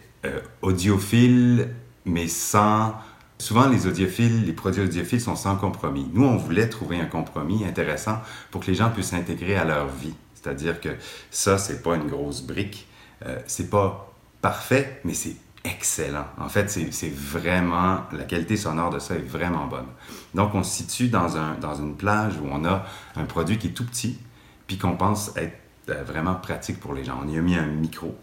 audiophile, 0.63 1.71
mais 2.05 2.29
sans 2.29 2.95
Souvent, 3.39 3.69
les 3.69 3.87
audiophiles, 3.87 4.45
les 4.45 4.53
produits 4.53 4.83
audiophiles 4.83 5.21
sont 5.21 5.37
sans 5.37 5.57
compromis. 5.57 6.11
Nous, 6.13 6.25
on 6.25 6.37
voulait 6.37 6.69
trouver 6.69 7.01
un 7.01 7.07
compromis 7.07 7.65
intéressant 7.65 8.19
pour 8.51 8.63
que 8.63 8.67
les 8.67 8.75
gens 8.75 8.91
puissent 8.91 9.11
s'intégrer 9.11 9.57
à 9.57 9.65
leur 9.65 9.87
vie. 9.89 10.15
C'est-à-dire 10.35 10.81
que 10.81 10.91
ça, 11.31 11.57
c'est 11.57 11.83
pas 11.83 11.95
une 11.95 12.09
grosse 12.09 12.43
brique. 12.43 12.89
Euh, 13.27 13.39
c'est 13.47 13.71
pas 13.71 14.13
parfait, 14.43 15.01
mais 15.05 15.15
c'est 15.15 15.37
excellent. 15.65 16.27
En 16.39 16.49
fait, 16.49 16.69
c'est 16.69 17.13
vraiment, 17.13 18.03
la 18.13 18.25
qualité 18.25 18.57
sonore 18.57 18.91
de 18.91 18.99
ça 18.99 19.15
est 19.15 19.27
vraiment 19.27 19.67
bonne. 19.67 19.87
Donc, 20.35 20.55
on 20.55 20.63
se 20.63 20.77
situe 20.83 21.09
dans, 21.09 21.37
un, 21.37 21.55
dans 21.55 21.75
une 21.75 21.97
plage 21.97 22.35
où 22.43 22.49
on 22.51 22.65
a 22.65 22.87
un 23.17 23.25
produit 23.25 23.59
qui 23.59 23.69
est 23.69 23.73
tout 23.73 23.87
petit, 23.87 24.19
puis 24.67 24.79
qu'on 24.79 24.97
pense 24.97 25.37
être 25.37 25.59
euh, 25.91 26.03
vraiment 26.03 26.35
pratique 26.35 26.81
pour 26.81 26.93
les 26.93 27.05
gens. 27.05 27.21
On 27.25 27.29
y 27.29 27.39
a 27.39 27.41
mis 27.41 27.57
un 27.57 27.67
micro 27.67 28.17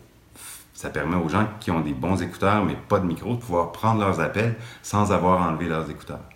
ça 0.75 0.89
permet 0.89 1.15
aux 1.15 1.29
gens 1.29 1.47
qui 1.59 1.71
ont 1.71 1.79
des 1.79 1.93
bons 1.93 2.21
écouteurs 2.21 2.63
mais 2.65 2.75
pas 2.75 2.99
de 2.99 3.05
micro 3.05 3.33
de 3.35 3.39
pouvoir 3.39 3.71
prendre 3.71 4.01
leurs 4.01 4.19
appels 4.19 4.55
sans 4.83 5.11
avoir 5.11 5.41
enlevé 5.41 5.67
leurs 5.67 5.89
écouteurs. 5.89 6.29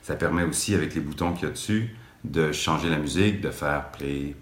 Ça 0.00 0.16
permet 0.16 0.42
aussi, 0.42 0.74
avec 0.74 0.94
les 0.94 1.00
boutons 1.00 1.32
qu'il 1.32 1.44
y 1.44 1.50
a 1.50 1.52
dessus, 1.52 1.94
de 2.24 2.50
changer 2.50 2.88
la 2.88 2.98
musique, 2.98 3.40
de 3.40 3.50
faire 3.50 3.90
play, 3.92 4.34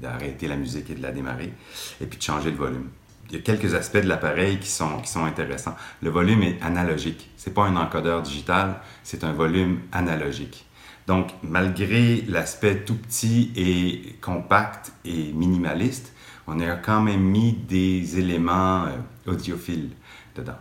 d'arrêter 0.00 0.48
la 0.48 0.56
musique 0.56 0.88
et 0.88 0.94
de 0.94 1.02
la 1.02 1.10
démarrer, 1.10 1.52
et 2.00 2.06
puis 2.06 2.18
de 2.18 2.22
changer 2.22 2.50
le 2.50 2.56
volume. 2.56 2.88
Il 3.28 3.36
y 3.36 3.38
a 3.38 3.42
quelques 3.42 3.74
aspects 3.74 3.98
de 3.98 4.08
l'appareil 4.08 4.58
qui 4.58 4.68
sont, 4.68 4.98
qui 5.00 5.10
sont 5.10 5.24
intéressants. 5.24 5.76
Le 6.00 6.10
volume 6.10 6.42
est 6.42 6.62
analogique. 6.62 7.30
C'est 7.36 7.52
pas 7.52 7.64
un 7.64 7.76
encodeur 7.76 8.22
digital, 8.22 8.80
c'est 9.02 9.24
un 9.24 9.32
volume 9.32 9.80
analogique. 9.92 10.66
Donc, 11.06 11.30
malgré 11.42 12.22
l'aspect 12.28 12.76
tout 12.84 12.94
petit 12.94 13.52
et 13.56 14.16
compact 14.20 14.92
et 15.04 15.32
minimaliste, 15.32 16.12
on 16.50 16.60
a 16.60 16.76
quand 16.76 17.00
même 17.00 17.20
mis 17.20 17.52
des 17.52 18.18
éléments 18.18 18.84
euh, 18.84 19.32
audiophiles 19.32 19.90
dedans. 20.34 20.58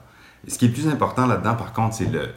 ce 0.48 0.58
qui 0.58 0.66
est 0.66 0.70
plus 0.70 0.88
important 0.88 1.26
là-dedans, 1.26 1.56
par 1.56 1.74
contre, 1.74 1.96
c'est 1.96 2.10
le, 2.12 2.30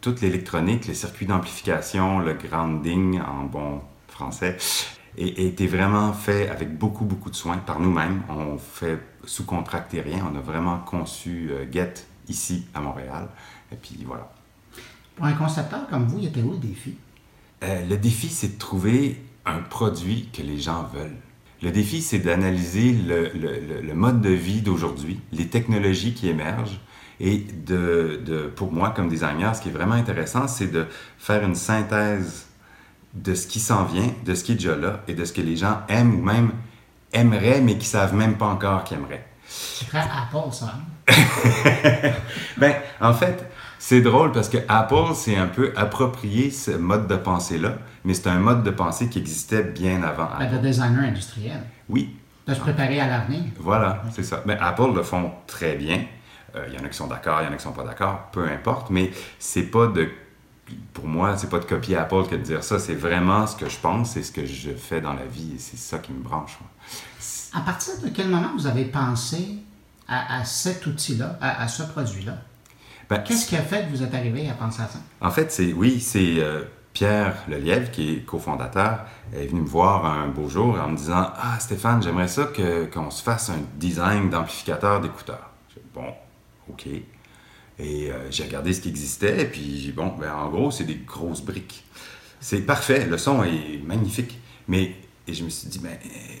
toute 0.00 0.20
l'électronique, 0.20 0.86
les 0.86 0.94
circuits 0.94 1.26
d'amplification, 1.26 2.18
le 2.20 2.34
grounding 2.34 3.20
en 3.20 3.44
bon 3.44 3.80
français, 4.08 4.56
et, 5.16 5.46
était 5.46 5.66
vraiment 5.66 6.12
fait 6.12 6.48
avec 6.48 6.76
beaucoup, 6.76 7.04
beaucoup 7.04 7.30
de 7.30 7.34
soins 7.34 7.56
par 7.56 7.80
nous-mêmes. 7.80 8.22
On 8.28 8.58
fait 8.58 8.98
sous-contracté 9.24 10.00
rien. 10.00 10.24
On 10.30 10.36
a 10.36 10.40
vraiment 10.40 10.78
conçu 10.78 11.50
euh, 11.50 11.66
Get 11.72 11.94
ici 12.28 12.66
à 12.74 12.80
Montréal. 12.80 13.28
Et 13.72 13.76
puis 13.76 13.98
voilà. 14.06 14.30
Pour 15.16 15.24
un 15.24 15.32
concepteur 15.32 15.88
comme 15.88 16.06
vous, 16.06 16.18
il 16.18 16.26
était 16.26 16.42
où 16.42 16.52
le 16.52 16.58
défi? 16.58 16.96
Euh, 17.64 17.86
le 17.86 17.96
défi, 17.96 18.28
c'est 18.28 18.54
de 18.54 18.58
trouver 18.58 19.20
un 19.44 19.60
produit 19.60 20.28
que 20.32 20.42
les 20.42 20.58
gens 20.58 20.84
veulent. 20.84 21.16
Le 21.62 21.70
défi, 21.70 22.02
c'est 22.02 22.20
d'analyser 22.20 22.92
le, 22.92 23.30
le, 23.34 23.82
le, 23.82 23.94
mode 23.94 24.20
de 24.20 24.30
vie 24.30 24.60
d'aujourd'hui, 24.60 25.20
les 25.32 25.48
technologies 25.48 26.14
qui 26.14 26.28
émergent. 26.28 26.80
Et 27.20 27.38
de, 27.38 28.20
de, 28.24 28.42
pour 28.46 28.72
moi, 28.72 28.90
comme 28.90 29.08
designer, 29.08 29.56
ce 29.56 29.60
qui 29.60 29.70
est 29.70 29.72
vraiment 29.72 29.94
intéressant, 29.94 30.46
c'est 30.46 30.70
de 30.70 30.86
faire 31.18 31.42
une 31.42 31.56
synthèse 31.56 32.46
de 33.14 33.34
ce 33.34 33.48
qui 33.48 33.58
s'en 33.58 33.84
vient, 33.84 34.14
de 34.24 34.34
ce 34.34 34.44
qui 34.44 34.52
est 34.52 34.56
déjà 34.56 34.76
là 34.76 35.02
et 35.08 35.14
de 35.14 35.24
ce 35.24 35.32
que 35.32 35.40
les 35.40 35.56
gens 35.56 35.80
aiment 35.88 36.14
ou 36.14 36.22
même 36.22 36.52
aimeraient, 37.12 37.60
mais 37.60 37.76
qui 37.76 37.86
savent 37.86 38.14
même 38.14 38.36
pas 38.36 38.46
encore 38.46 38.84
qu'ils 38.84 38.98
aimeraient. 38.98 39.26
C'est 39.48 39.88
très 39.88 39.98
Apple, 39.98 40.52
ça. 40.52 40.74
ben, 42.58 42.74
en 43.00 43.14
fait, 43.14 43.50
c'est 43.78 44.00
drôle 44.00 44.32
parce 44.32 44.48
que 44.48 44.58
Apple 44.68 45.14
s'est 45.14 45.36
un 45.36 45.46
peu 45.46 45.72
approprié 45.76 46.50
ce 46.50 46.72
mode 46.72 47.06
de 47.06 47.16
pensée-là, 47.16 47.78
mais 48.04 48.14
c'est 48.14 48.28
un 48.28 48.38
mode 48.38 48.62
de 48.62 48.70
pensée 48.70 49.08
qui 49.08 49.18
existait 49.18 49.62
bien 49.62 50.02
avant 50.02 50.28
ben, 50.38 50.46
Apple. 50.46 50.56
de 50.56 50.58
designer 50.58 51.04
industriel. 51.04 51.62
Oui. 51.88 52.16
De 52.46 52.54
se 52.54 52.60
préparer 52.60 52.98
à 53.00 53.06
l'avenir. 53.06 53.42
Voilà, 53.58 54.02
c'est 54.12 54.22
ça. 54.22 54.42
Mais 54.46 54.56
Apple 54.58 54.94
le 54.94 55.02
font 55.02 55.32
très 55.46 55.74
bien. 55.76 56.04
Il 56.54 56.60
euh, 56.60 56.78
y 56.78 56.80
en 56.80 56.84
a 56.84 56.88
qui 56.88 56.96
sont 56.96 57.06
d'accord, 57.06 57.40
il 57.42 57.44
y 57.44 57.48
en 57.48 57.52
a 57.52 57.56
qui 57.56 57.62
sont 57.62 57.72
pas 57.72 57.84
d'accord, 57.84 58.28
peu 58.32 58.48
importe, 58.48 58.88
mais 58.90 59.10
c'est 59.38 59.64
pas 59.64 59.86
de 59.86 60.08
pour 60.92 61.06
moi, 61.06 61.36
c'est 61.36 61.48
pas 61.48 61.58
de 61.58 61.64
copier 61.64 61.96
Apple 61.96 62.26
que 62.28 62.36
de 62.36 62.42
dire 62.42 62.62
ça, 62.62 62.78
c'est 62.78 62.94
vraiment 62.94 63.46
ce 63.46 63.56
que 63.56 63.68
je 63.68 63.78
pense, 63.78 64.10
c'est 64.10 64.22
ce 64.22 64.32
que 64.32 64.44
je 64.44 64.70
fais 64.70 65.00
dans 65.00 65.14
la 65.14 65.24
vie 65.24 65.52
et 65.54 65.58
c'est 65.58 65.76
ça 65.76 65.98
qui 65.98 66.12
me 66.12 66.22
branche. 66.22 66.58
À 67.54 67.60
partir 67.60 67.94
de 68.02 68.08
quel 68.08 68.28
moment 68.28 68.50
vous 68.56 68.66
avez 68.66 68.84
pensé 68.84 69.58
à, 70.08 70.44
cet 70.44 70.86
outil-là, 70.86 71.38
à, 71.40 71.68
ce 71.68 71.82
produit-là? 71.82 72.38
Ben, 73.08 73.18
Qu'est-ce 73.20 73.46
qui 73.48 73.56
a 73.56 73.62
fait 73.62 73.86
que 73.86 73.90
vous 73.90 74.02
êtes 74.02 74.14
arrivé 74.14 74.48
à 74.48 74.54
penser 74.54 74.82
à 74.82 74.86
ça? 74.86 74.98
En 75.20 75.30
fait, 75.30 75.50
c'est 75.50 75.72
oui, 75.72 76.00
c'est 76.00 76.36
euh, 76.38 76.64
Pierre 76.92 77.36
Lelièvre, 77.48 77.90
qui 77.90 78.12
est 78.12 78.24
cofondateur, 78.24 79.06
est 79.34 79.46
venu 79.46 79.62
me 79.62 79.66
voir 79.66 80.04
un 80.04 80.28
beau 80.28 80.48
jour 80.48 80.78
en 80.78 80.88
me 80.88 80.96
disant 80.96 81.30
Ah, 81.36 81.58
Stéphane, 81.58 82.02
j'aimerais 82.02 82.28
ça 82.28 82.48
qu'on 82.92 83.10
se 83.10 83.22
fasse 83.22 83.50
un 83.50 83.60
design 83.76 84.30
d'amplificateur 84.30 85.00
d'écouteurs. 85.00 85.50
Bon, 85.94 86.12
OK. 86.68 86.86
Et 86.86 88.10
euh, 88.10 88.30
j'ai 88.30 88.44
regardé 88.44 88.72
ce 88.72 88.80
qui 88.80 88.88
existait, 88.88 89.42
et 89.42 89.44
puis 89.46 89.92
bon, 89.96 90.08
ben, 90.18 90.34
en 90.34 90.48
gros, 90.48 90.70
c'est 90.70 90.84
des 90.84 90.96
grosses 90.96 91.42
briques. 91.42 91.84
C'est 92.40 92.62
parfait, 92.62 93.06
le 93.06 93.16
son 93.16 93.42
est 93.44 93.80
magnifique. 93.84 94.38
Mais 94.66 94.94
et 95.28 95.34
je 95.34 95.44
me 95.44 95.50
suis 95.50 95.68
dit, 95.68 95.78
ben, 95.78 95.96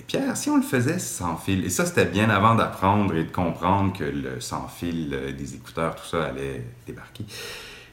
Pierre, 0.06 0.36
si 0.36 0.48
on 0.48 0.56
le 0.56 0.62
faisait 0.62 0.98
sans 0.98 1.36
fil, 1.36 1.64
et 1.64 1.70
ça 1.70 1.84
c'était 1.84 2.06
bien 2.06 2.30
avant 2.30 2.54
d'apprendre 2.54 3.14
et 3.14 3.24
de 3.24 3.30
comprendre 3.30 3.92
que 3.92 4.04
le 4.04 4.40
sans 4.40 4.66
fil 4.66 5.10
euh, 5.12 5.32
des 5.32 5.54
écouteurs, 5.54 5.94
tout 5.94 6.06
ça 6.06 6.24
allait 6.24 6.64
débarquer. 6.86 7.24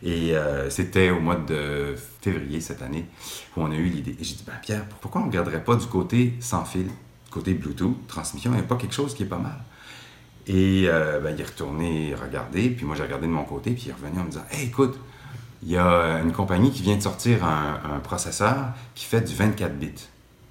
Et 0.03 0.35
euh, 0.35 0.69
c'était 0.69 1.09
au 1.09 1.19
mois 1.19 1.35
de 1.35 1.95
février 2.21 2.61
cette 2.61 2.81
année 2.81 3.05
où 3.55 3.61
on 3.61 3.71
a 3.71 3.75
eu 3.75 3.85
l'idée. 3.85 4.15
Et 4.19 4.23
j'ai 4.23 4.35
dit, 4.35 4.43
ben, 4.45 4.57
Pierre, 4.61 4.85
pourquoi 5.01 5.21
on 5.21 5.25
ne 5.25 5.29
regarderait 5.29 5.63
pas 5.63 5.75
du 5.75 5.85
côté 5.87 6.33
sans 6.39 6.63
fil, 6.63 6.87
côté 7.29 7.53
Bluetooth, 7.53 8.07
transmission, 8.07 8.51
il 8.51 8.55
n'y 8.55 8.61
a 8.61 8.63
pas 8.63 8.77
quelque 8.77 8.95
chose 8.95 9.13
qui 9.13 9.23
est 9.23 9.27
pas 9.27 9.37
mal. 9.37 9.57
Et 10.47 10.85
euh, 10.87 11.19
ben, 11.19 11.35
il 11.35 11.41
est 11.41 11.45
retourné 11.45 12.15
regarder, 12.15 12.69
puis 12.69 12.85
moi 12.85 12.95
j'ai 12.95 13.03
regardé 13.03 13.27
de 13.27 13.31
mon 13.31 13.43
côté, 13.43 13.71
puis 13.71 13.83
il 13.87 13.89
est 13.89 13.93
revenu 13.93 14.19
en 14.19 14.23
me 14.23 14.29
disant 14.29 14.45
Hey, 14.51 14.67
écoute, 14.67 14.97
il 15.63 15.71
y 15.71 15.77
a 15.77 16.21
une 16.21 16.31
compagnie 16.31 16.71
qui 16.71 16.83
vient 16.83 16.95
de 16.95 17.01
sortir 17.01 17.43
un, 17.43 17.99
processeur 17.99 18.73
qui 18.93 19.05
fait 19.05 19.21
du 19.21 19.33
24 19.33 19.73
bits. 19.77 20.07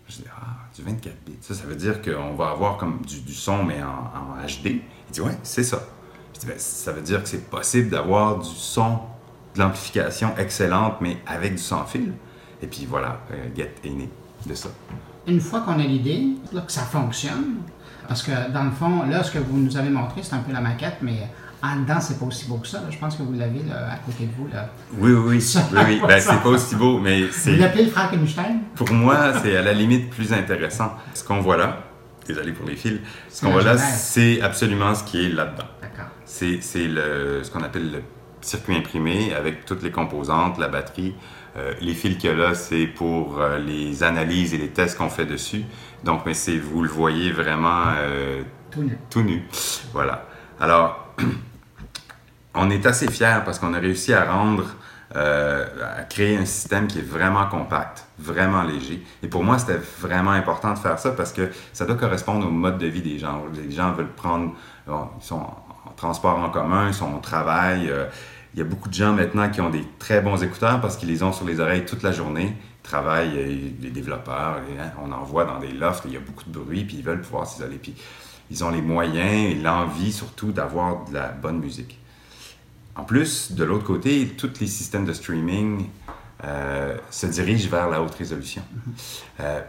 Je 0.08 0.16
dis 0.16 0.24
Ah, 0.30 0.66
du 0.74 0.82
24 0.82 1.14
bits. 1.24 1.36
Ça, 1.40 1.54
ça 1.54 1.64
veut 1.64 1.76
dire 1.76 2.02
qu'on 2.02 2.34
va 2.34 2.50
avoir 2.50 2.76
comme 2.76 3.00
du, 3.02 3.32
son, 3.32 3.64
mais 3.64 3.82
en, 3.82 4.46
HD. 4.46 4.66
Il 4.66 4.82
dit 5.12 5.20
Ouais, 5.20 5.36
c'est 5.42 5.64
ça. 5.64 5.82
Je 6.34 6.40
dis 6.40 6.46
ben, 6.46 6.58
Ça 6.58 6.92
veut 6.92 7.02
dire 7.02 7.22
que 7.22 7.28
c'est 7.28 7.48
possible 7.50 7.90
d'avoir 7.90 8.38
du 8.38 8.48
son, 8.48 8.98
de 9.54 9.60
l'amplification 9.60 10.36
excellente, 10.36 11.00
mais 11.00 11.18
avec 11.26 11.52
du 11.52 11.62
sans 11.62 11.84
fil. 11.84 12.12
Et 12.62 12.66
puis 12.66 12.86
voilà, 12.88 13.20
euh, 13.32 13.48
Get 13.54 13.74
est 13.84 13.90
né 13.90 14.08
de 14.46 14.54
ça. 14.54 14.68
Une 15.26 15.40
fois 15.40 15.60
qu'on 15.60 15.78
a 15.78 15.84
l'idée, 15.84 16.36
que 16.52 16.72
ça 16.72 16.82
fonctionne, 16.82 17.56
parce 18.08 18.22
que 18.22 18.52
dans 18.52 18.64
le 18.64 18.70
fond, 18.70 19.04
là, 19.04 19.22
ce 19.22 19.30
que 19.30 19.38
vous 19.38 19.58
nous 19.58 19.76
avez 19.76 19.90
montré, 19.90 20.22
c'est 20.22 20.34
un 20.34 20.40
peu 20.40 20.52
la 20.52 20.60
maquette, 20.60 20.98
mais 21.00 21.28
en 21.64 21.80
dedans, 21.80 22.00
c'est 22.00 22.18
pas 22.18 22.26
aussi 22.26 22.46
beau 22.46 22.58
que 22.58 22.66
ça. 22.66 22.82
Je 22.90 22.98
pense 22.98 23.16
que 23.16 23.22
vous 23.22 23.32
l'avez 23.32 23.60
à 23.72 23.96
côté 24.04 24.26
de 24.26 24.32
vous. 24.36 24.48
Là. 24.52 24.68
Oui, 24.98 25.12
oui, 25.12 25.36
oui. 25.36 25.54
oui, 25.72 25.80
oui. 25.86 26.02
Ben, 26.06 26.20
c'est 26.20 26.42
pas 26.42 26.48
aussi 26.48 26.76
beau, 26.76 26.98
mais 26.98 27.28
c'est. 27.30 27.54
Vous 27.54 27.60
l'appelez 27.60 27.84
le 27.84 27.90
Frankenstein? 27.90 28.60
Pour 28.74 28.92
moi, 28.92 29.32
c'est 29.42 29.56
à 29.56 29.62
la 29.62 29.72
limite 29.72 30.10
plus 30.10 30.32
intéressant. 30.32 30.92
Ce 31.14 31.24
qu'on 31.24 31.40
voit 31.40 31.56
là, 31.56 31.84
désolé 32.26 32.52
pour 32.52 32.66
les 32.66 32.76
fils, 32.76 32.98
ce 33.30 33.40
qu'on 33.40 33.52
voit 33.52 33.62
là, 33.62 33.78
c'est 33.78 34.40
absolument 34.42 34.94
ce 34.94 35.04
qui 35.04 35.24
est 35.24 35.28
là-dedans. 35.30 35.68
D'accord. 35.80 36.10
C'est 36.24 36.60
ce 36.60 37.50
qu'on 37.50 37.62
appelle 37.62 37.92
le 37.92 38.02
circuit 38.40 38.76
imprimé 38.76 39.34
avec 39.34 39.64
toutes 39.64 39.82
les 39.82 39.90
composantes, 39.90 40.58
la 40.58 40.68
batterie. 40.68 41.14
Euh, 41.56 41.72
les 41.80 41.94
fils 41.94 42.18
qu'il 42.18 42.30
y 42.30 42.32
a 42.32 42.36
là, 42.36 42.54
c'est 42.54 42.86
pour 42.86 43.40
euh, 43.40 43.58
les 43.58 44.02
analyses 44.02 44.54
et 44.54 44.58
les 44.58 44.70
tests 44.70 44.98
qu'on 44.98 45.08
fait 45.08 45.26
dessus. 45.26 45.64
Donc, 46.02 46.22
mais 46.26 46.34
c'est, 46.34 46.58
vous 46.58 46.82
le 46.82 46.88
voyez 46.88 47.30
vraiment 47.30 47.84
euh, 47.96 48.42
tout 48.70 48.82
nu. 48.82 48.98
Tout 49.08 49.22
nu. 49.22 49.44
Voilà. 49.92 50.26
Alors, 50.60 51.14
on 52.54 52.70
est 52.70 52.86
assez 52.86 53.10
fiers 53.10 53.40
parce 53.44 53.58
qu'on 53.58 53.74
a 53.74 53.78
réussi 53.78 54.12
à 54.12 54.24
rendre, 54.32 54.64
euh, 55.16 55.66
à 55.98 56.02
créer 56.02 56.36
un 56.36 56.44
système 56.44 56.86
qui 56.86 56.98
est 56.98 57.08
vraiment 57.08 57.46
compact, 57.46 58.06
vraiment 58.18 58.62
léger. 58.62 59.04
Et 59.22 59.28
pour 59.28 59.44
moi, 59.44 59.58
c'était 59.58 59.80
vraiment 60.00 60.30
important 60.30 60.72
de 60.72 60.78
faire 60.78 60.98
ça 60.98 61.10
parce 61.10 61.32
que 61.32 61.50
ça 61.72 61.84
doit 61.84 61.96
correspondre 61.96 62.46
au 62.46 62.50
mode 62.50 62.78
de 62.78 62.86
vie 62.86 63.02
des 63.02 63.18
gens. 63.18 63.44
Les 63.54 63.70
gens 63.70 63.92
veulent 63.92 64.12
prendre, 64.12 64.54
ils 64.86 65.24
sont 65.24 65.36
en 65.36 65.90
transport 65.96 66.38
en 66.38 66.50
commun, 66.50 66.88
ils 66.88 66.94
sont 66.94 67.12
au 67.14 67.20
travail. 67.20 67.90
Euh, 67.90 68.06
il 68.54 68.58
y 68.58 68.62
a 68.62 68.64
beaucoup 68.64 68.88
de 68.88 68.94
gens 68.94 69.12
maintenant 69.12 69.50
qui 69.50 69.60
ont 69.60 69.70
des 69.70 69.84
très 69.98 70.20
bons 70.20 70.42
écouteurs 70.42 70.80
parce 70.80 70.96
qu'ils 70.96 71.08
les 71.08 71.24
ont 71.24 71.32
sur 71.32 71.44
les 71.44 71.58
oreilles 71.58 71.84
toute 71.84 72.04
la 72.04 72.12
journée 72.12 72.56
travaillent, 72.84 73.36
euh, 73.36 73.70
les 73.80 73.90
développeurs, 73.90 74.58
hein, 74.78 74.90
on 75.02 75.10
en 75.10 75.24
voit 75.24 75.44
dans 75.44 75.58
des 75.58 75.72
lofts, 75.72 76.04
il 76.04 76.12
y 76.12 76.16
a 76.16 76.20
beaucoup 76.20 76.44
de 76.44 76.56
bruit, 76.56 76.84
puis 76.84 76.98
ils 76.98 77.02
veulent 77.02 77.22
pouvoir 77.22 77.46
s'isoler. 77.48 77.78
Puis 77.78 77.94
ils 78.50 78.62
ont 78.62 78.70
les 78.70 78.82
moyens 78.82 79.50
et 79.50 79.54
l'envie 79.54 80.12
surtout 80.12 80.52
d'avoir 80.52 81.04
de 81.06 81.14
la 81.14 81.28
bonne 81.28 81.58
musique. 81.58 81.98
En 82.96 83.04
plus, 83.04 83.52
de 83.52 83.64
l'autre 83.64 83.84
côté, 83.84 84.28
tous 84.36 84.60
les 84.60 84.66
systèmes 84.66 85.04
de 85.04 85.12
streaming 85.12 85.88
euh, 86.44 86.96
se 87.10 87.26
dirigent 87.26 87.68
vers 87.68 87.88
la 87.88 88.02
haute 88.02 88.14
résolution. 88.14 88.62
Mm-hmm. 88.62 88.92
Euh, 89.40 89.60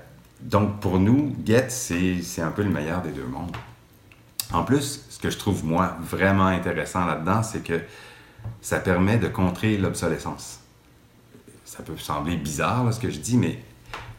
donc 0.42 0.80
pour 0.80 1.00
nous, 1.00 1.36
Get, 1.46 1.70
c'est 1.70 2.42
un 2.42 2.52
peu 2.52 2.64
le 2.64 2.70
meilleur 2.70 3.02
des 3.02 3.12
deux 3.12 3.26
mondes. 3.26 3.56
En 4.54 4.64
plus, 4.64 5.06
ce 5.10 5.18
que 5.18 5.30
je 5.30 5.38
trouve 5.38 5.66
moi 5.66 5.98
vraiment 6.02 6.46
intéressant 6.46 7.06
là-dedans, 7.06 7.42
c'est 7.42 7.64
que 7.64 7.82
ça 8.62 8.80
permet 8.80 9.18
de 9.18 9.28
contrer 9.28 9.78
l'obsolescence 9.78 10.60
ça 11.76 11.84
peut 11.84 11.98
sembler 11.98 12.38
bizarre 12.38 12.94
ce 12.94 13.00
que 13.00 13.10
je 13.10 13.20
dis, 13.20 13.38
mais 13.38 13.60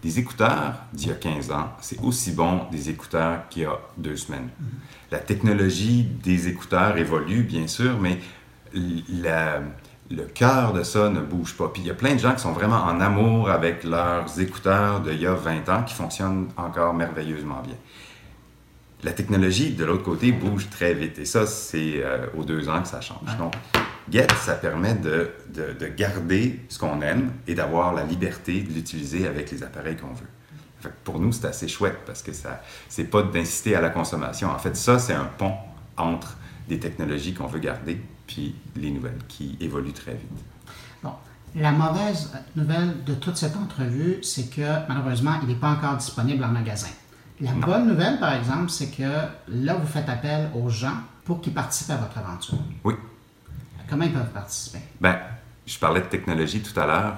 des 0.03 0.19
écouteurs 0.19 0.75
d'il 0.93 1.09
y 1.09 1.11
a 1.11 1.15
15 1.15 1.51
ans, 1.53 1.73
c'est 1.81 1.99
aussi 2.03 2.33
bon 2.33 2.67
des 2.71 2.91
écouteurs 2.91 3.49
qu'il 3.49 3.63
y 3.63 3.65
a 3.65 3.79
deux 3.97 4.17
semaines. 4.17 4.49
Mm-hmm. 4.49 5.13
La 5.13 5.19
technologie 5.19 6.03
des 6.03 6.49
écouteurs 6.49 6.99
évolue, 6.99 7.43
bien 7.43 7.67
sûr, 7.67 7.99
mais 7.99 8.19
le 10.11 10.25
cœur 10.25 10.73
de 10.73 10.83
ça 10.83 11.09
ne 11.09 11.21
bouge 11.21 11.57
pas. 11.57 11.69
Puis 11.69 11.83
il 11.83 11.89
y 11.89 11.91
a 11.91 11.95
plein 11.95 12.15
de 12.15 12.21
gens 12.21 12.35
qui 12.35 12.41
sont 12.41 12.53
vraiment 12.53 12.83
en 12.85 13.01
amour 13.01 13.51
avec 13.51 13.85
leurs 13.85 14.41
écouteurs 14.41 15.01
d'il 15.01 15.21
y 15.21 15.27
a 15.27 15.35
20 15.35 15.69
ans 15.69 15.83
qui 15.83 15.95
fonctionnent 15.95 16.49
encore 16.57 16.95
merveilleusement 16.95 17.63
bien. 17.63 17.77
La 19.03 19.13
technologie, 19.13 19.73
de 19.73 19.85
l'autre 19.85 20.03
côté, 20.03 20.33
bouge 20.33 20.69
très 20.71 20.95
vite. 20.95 21.19
Et 21.19 21.27
ça, 21.27 21.47
c'est 21.47 22.03
euh, 22.03 22.27
aux 22.37 22.45
deux 22.45 22.69
ans 22.69 22.81
que 22.83 22.89
ça 22.89 23.01
change. 23.01 23.37
Donc, 23.39 23.55
Get, 24.11 24.29
ça 24.41 24.55
permet 24.55 24.95
de, 24.95 25.31
de, 25.53 25.87
garder 25.89 26.61
ce 26.69 26.79
qu'on 26.79 27.01
aime 27.03 27.33
et 27.47 27.55
d'avoir 27.55 27.93
la 27.93 28.05
liberté 28.05 28.63
de 28.63 28.73
l'utiliser 28.73 29.27
avec 29.27 29.51
les 29.51 29.63
appareils 29.65 29.97
qu'on 29.97 30.13
veut. 30.13 30.91
pour 31.03 31.19
nous, 31.19 31.33
c'est 31.33 31.47
assez 31.47 31.67
chouette 31.67 31.99
parce 32.07 32.23
que 32.23 32.33
ça, 32.33 32.63
c'est 32.89 33.05
pas 33.05 33.23
d'inciter 33.23 33.75
à 33.75 33.81
la 33.81 33.91
consommation. 33.91 34.49
En 34.49 34.59
fait, 34.59 34.77
ça, 34.77 34.99
c'est 34.99 35.13
un 35.13 35.25
pont 35.25 35.55
entre 35.97 36.37
des 36.69 36.79
technologies 36.79 37.35
qu'on 37.35 37.49
veut 37.49 37.59
garder 37.59 38.01
puis 38.27 38.55
les 38.77 38.91
nouvelles 38.91 39.21
qui 39.29 39.57
évoluent 39.61 39.93
très 39.93 40.13
vite. 40.13 40.45
Bon. 41.03 41.13
La 41.55 41.73
mauvaise 41.73 42.33
nouvelle 42.55 43.05
de 43.05 43.15
toute 43.15 43.37
cette 43.37 43.57
entrevue, 43.57 44.19
c'est 44.23 44.51
que 44.55 44.87
malheureusement, 44.89 45.39
il 45.43 45.49
n'est 45.49 45.55
pas 45.55 45.71
encore 45.71 45.97
disponible 45.97 46.45
en 46.45 46.49
magasin. 46.49 46.89
La 47.41 47.53
bonne 47.53 47.87
nouvelle, 47.87 48.19
par 48.19 48.35
exemple, 48.35 48.71
c'est 48.71 48.91
que 48.91 49.11
là, 49.49 49.75
vous 49.75 49.87
faites 49.87 50.09
appel 50.09 50.51
aux 50.55 50.69
gens 50.69 50.97
pour 51.25 51.41
qu'ils 51.41 51.53
participent 51.55 51.91
à 51.91 51.97
votre 51.97 52.19
aventure. 52.19 52.59
Oui. 52.85 52.95
Comment 53.89 54.05
ils 54.05 54.13
peuvent 54.13 54.33
participer? 54.33 54.79
Ben, 55.01 55.19
je 55.67 55.79
parlais 55.79 56.01
de 56.01 56.07
technologie 56.07 56.61
tout 56.61 56.79
à 56.79 56.87
l'heure. 56.87 57.17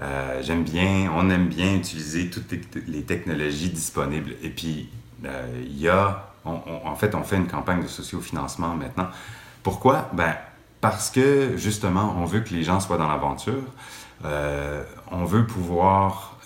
Euh, 0.00 0.42
j'aime 0.42 0.64
bien, 0.64 1.10
on 1.14 1.30
aime 1.30 1.48
bien 1.48 1.74
utiliser 1.74 2.28
toutes 2.28 2.52
les 2.86 3.02
technologies 3.02 3.70
disponibles. 3.70 4.32
Et 4.42 4.50
puis, 4.50 4.88
euh, 5.24 5.62
il 5.64 5.78
y 5.78 5.88
a, 5.88 6.32
en 6.44 6.96
fait, 6.96 7.14
on 7.14 7.22
fait 7.22 7.36
une 7.36 7.46
campagne 7.46 7.82
de 7.82 7.88
sociofinancement 7.88 8.74
maintenant. 8.74 9.08
Pourquoi? 9.62 10.10
Ben, 10.12 10.34
parce 10.80 11.10
que 11.10 11.56
justement, 11.56 12.14
on 12.18 12.24
veut 12.24 12.40
que 12.40 12.52
les 12.52 12.64
gens 12.64 12.80
soient 12.80 12.98
dans 12.98 13.08
l'aventure. 13.08 13.62
Euh, 14.24 14.82
on 15.10 15.24
veut 15.24 15.46
pouvoir 15.46 16.38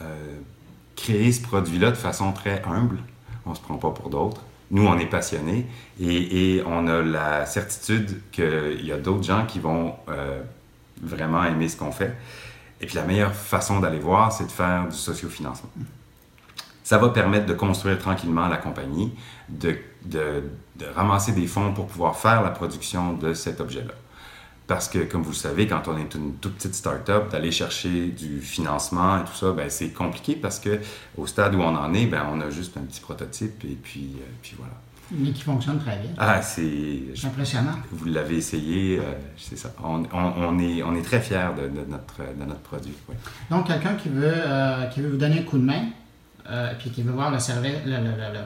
créé 0.96 1.30
ce 1.32 1.42
produit-là 1.42 1.90
de 1.90 1.96
façon 1.96 2.32
très 2.32 2.62
humble. 2.66 2.98
On 3.44 3.50
ne 3.50 3.54
se 3.54 3.60
prend 3.60 3.76
pas 3.76 3.90
pour 3.90 4.10
d'autres. 4.10 4.42
Nous, 4.70 4.84
on 4.84 4.98
est 4.98 5.06
passionnés 5.06 5.66
et, 6.00 6.62
on 6.66 6.88
a 6.88 7.00
la 7.00 7.46
certitude 7.46 8.20
qu'il 8.32 8.84
y 8.84 8.90
a 8.90 8.96
d'autres 8.96 9.22
gens 9.22 9.46
qui 9.46 9.60
vont 9.60 9.94
euh, 10.08 10.42
vraiment 11.00 11.44
aimer 11.44 11.68
ce 11.68 11.76
qu'on 11.76 11.92
fait. 11.92 12.16
Et 12.80 12.86
puis 12.86 12.96
la 12.96 13.04
meilleure 13.04 13.34
façon 13.34 13.78
d'aller 13.78 14.00
voir, 14.00 14.32
c'est 14.32 14.46
de 14.46 14.52
faire 14.52 14.88
du 14.88 14.96
sociofinancement. 14.96 15.70
Ça 16.86 16.98
va 16.98 17.08
permettre 17.08 17.46
de 17.46 17.52
construire 17.52 17.98
tranquillement 17.98 18.46
la 18.46 18.58
compagnie, 18.58 19.12
de, 19.48 19.76
de, 20.04 20.44
de 20.76 20.86
ramasser 20.94 21.32
des 21.32 21.48
fonds 21.48 21.74
pour 21.74 21.88
pouvoir 21.88 22.14
faire 22.14 22.42
la 22.42 22.50
production 22.50 23.14
de 23.14 23.34
cet 23.34 23.60
objet-là. 23.60 23.92
Parce 24.68 24.88
que, 24.88 25.00
comme 25.00 25.22
vous 25.22 25.32
le 25.32 25.34
savez, 25.34 25.66
quand 25.66 25.88
on 25.88 25.98
est 25.98 26.14
une 26.14 26.34
toute 26.34 26.54
petite 26.54 26.76
start-up, 26.76 27.28
d'aller 27.32 27.50
chercher 27.50 28.06
du 28.06 28.40
financement 28.40 29.18
et 29.20 29.24
tout 29.24 29.34
ça, 29.34 29.50
ben, 29.50 29.68
c'est 29.68 29.88
compliqué 29.88 30.36
parce 30.36 30.60
que 30.60 30.78
au 31.18 31.26
stade 31.26 31.56
où 31.56 31.60
on 31.60 31.74
en 31.74 31.92
est, 31.92 32.06
ben, 32.06 32.24
on 32.32 32.40
a 32.40 32.50
juste 32.50 32.76
un 32.76 32.82
petit 32.82 33.00
prototype 33.00 33.64
et 33.64 33.76
puis, 33.82 34.12
euh, 34.20 34.24
puis 34.40 34.54
voilà. 34.56 34.74
Mais 35.10 35.32
qui 35.32 35.42
fonctionne 35.42 35.80
très 35.80 35.96
bien. 35.96 36.10
Ah, 36.18 36.40
c'est... 36.40 37.02
impressionnant. 37.24 37.78
Vous 37.90 38.04
l'avez 38.04 38.36
essayé, 38.36 39.00
euh, 39.00 39.02
c'est 39.36 39.58
ça. 39.58 39.72
On, 39.82 40.04
on, 40.12 40.58
est, 40.60 40.84
on 40.84 40.94
est 40.94 41.02
très 41.02 41.20
fiers 41.20 41.50
de, 41.56 41.62
de 41.62 41.84
notre, 41.90 42.18
de 42.38 42.44
notre 42.44 42.60
produit. 42.60 42.94
Donc, 43.50 43.66
quelqu'un 43.66 43.94
qui, 43.94 44.08
veut 44.08 44.34
euh, 44.36 44.84
qui 44.86 45.00
veut 45.00 45.10
vous 45.10 45.16
donner 45.16 45.40
un 45.40 45.42
coup 45.42 45.58
de 45.58 45.64
main, 45.64 45.82
et 46.50 46.74
puis 46.78 46.90
qui 46.90 47.02
veut 47.02 47.12
voir 47.12 47.30
le, 47.30 47.38
le, 47.38 47.96
le, 47.96 48.32
le 48.32 48.40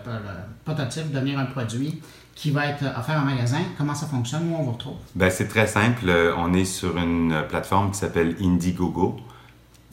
prototype 0.65 1.11
devenir 1.13 1.39
un 1.39 1.47
produit, 1.47 2.01
qui 2.35 2.51
va 2.51 2.67
être 2.69 2.85
offert 2.99 3.21
en 3.21 3.25
magasin. 3.25 3.61
Comment 3.77 3.95
ça 3.95 4.07
fonctionne? 4.07 4.51
Où 4.51 4.57
on 4.57 4.63
vous 4.63 4.73
retrouve? 4.73 4.97
Ben, 5.15 5.31
c'est 5.31 5.49
très 5.49 5.67
simple. 5.67 6.11
On 6.39 6.55
est 6.55 6.65
sur 6.65 6.97
une 6.97 7.45
plateforme 7.49 7.91
qui 7.91 7.99
s'appelle 7.99 8.35
Indiegogo. 8.41 9.21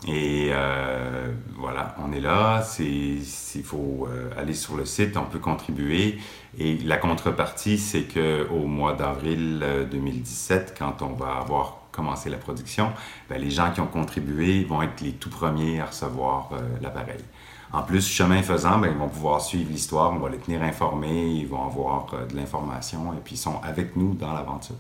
Et 0.08 0.50
euh, 0.52 1.32
voilà, 1.58 1.96
on 2.06 2.14
est 2.14 2.22
là. 2.22 2.64
Il 2.80 3.64
faut 3.64 4.08
euh, 4.10 4.30
aller 4.40 4.54
sur 4.54 4.78
le 4.78 4.86
site, 4.86 5.18
on 5.18 5.26
peut 5.26 5.40
contribuer. 5.40 6.20
Et 6.60 6.78
la 6.78 6.98
contrepartie, 6.98 7.78
c'est 7.78 8.04
qu'au 8.04 8.66
mois 8.66 8.94
d'avril 8.94 9.66
2017, 9.92 10.70
euh, 10.70 10.76
quand 10.78 11.02
on 11.02 11.14
va 11.14 11.38
avoir 11.42 11.80
commencé 11.92 12.30
la 12.30 12.38
production, 12.38 12.92
ben, 13.30 13.42
les 13.42 13.50
gens 13.50 13.72
qui 13.72 13.82
ont 13.82 13.88
contribué 13.88 14.64
vont 14.64 14.84
être 14.84 15.02
les 15.02 15.14
tout 15.14 15.32
premiers 15.32 15.82
à 15.82 15.88
recevoir 15.88 16.52
l'appareil. 16.82 17.24
En 17.74 17.82
plus, 17.84 18.08
chemin 18.08 18.42
faisant, 18.42 18.78
ben, 18.78 18.92
ils 18.92 18.98
vont 18.98 19.10
pouvoir 19.10 19.42
suivre 19.42 19.70
l'histoire, 19.70 20.14
on 20.14 20.20
va 20.20 20.30
les 20.30 20.38
tenir 20.38 20.64
informés, 20.64 21.28
ils 21.32 21.48
vont 21.48 21.66
avoir 21.66 22.08
euh, 22.14 22.26
de 22.26 22.36
l'information 22.36 23.14
et 23.14 23.18
puis 23.24 23.36
ils 23.36 23.40
sont 23.40 23.60
avec 23.62 23.96
nous 23.96 24.14
dans 24.14 24.34
l'aventure. 24.34 24.76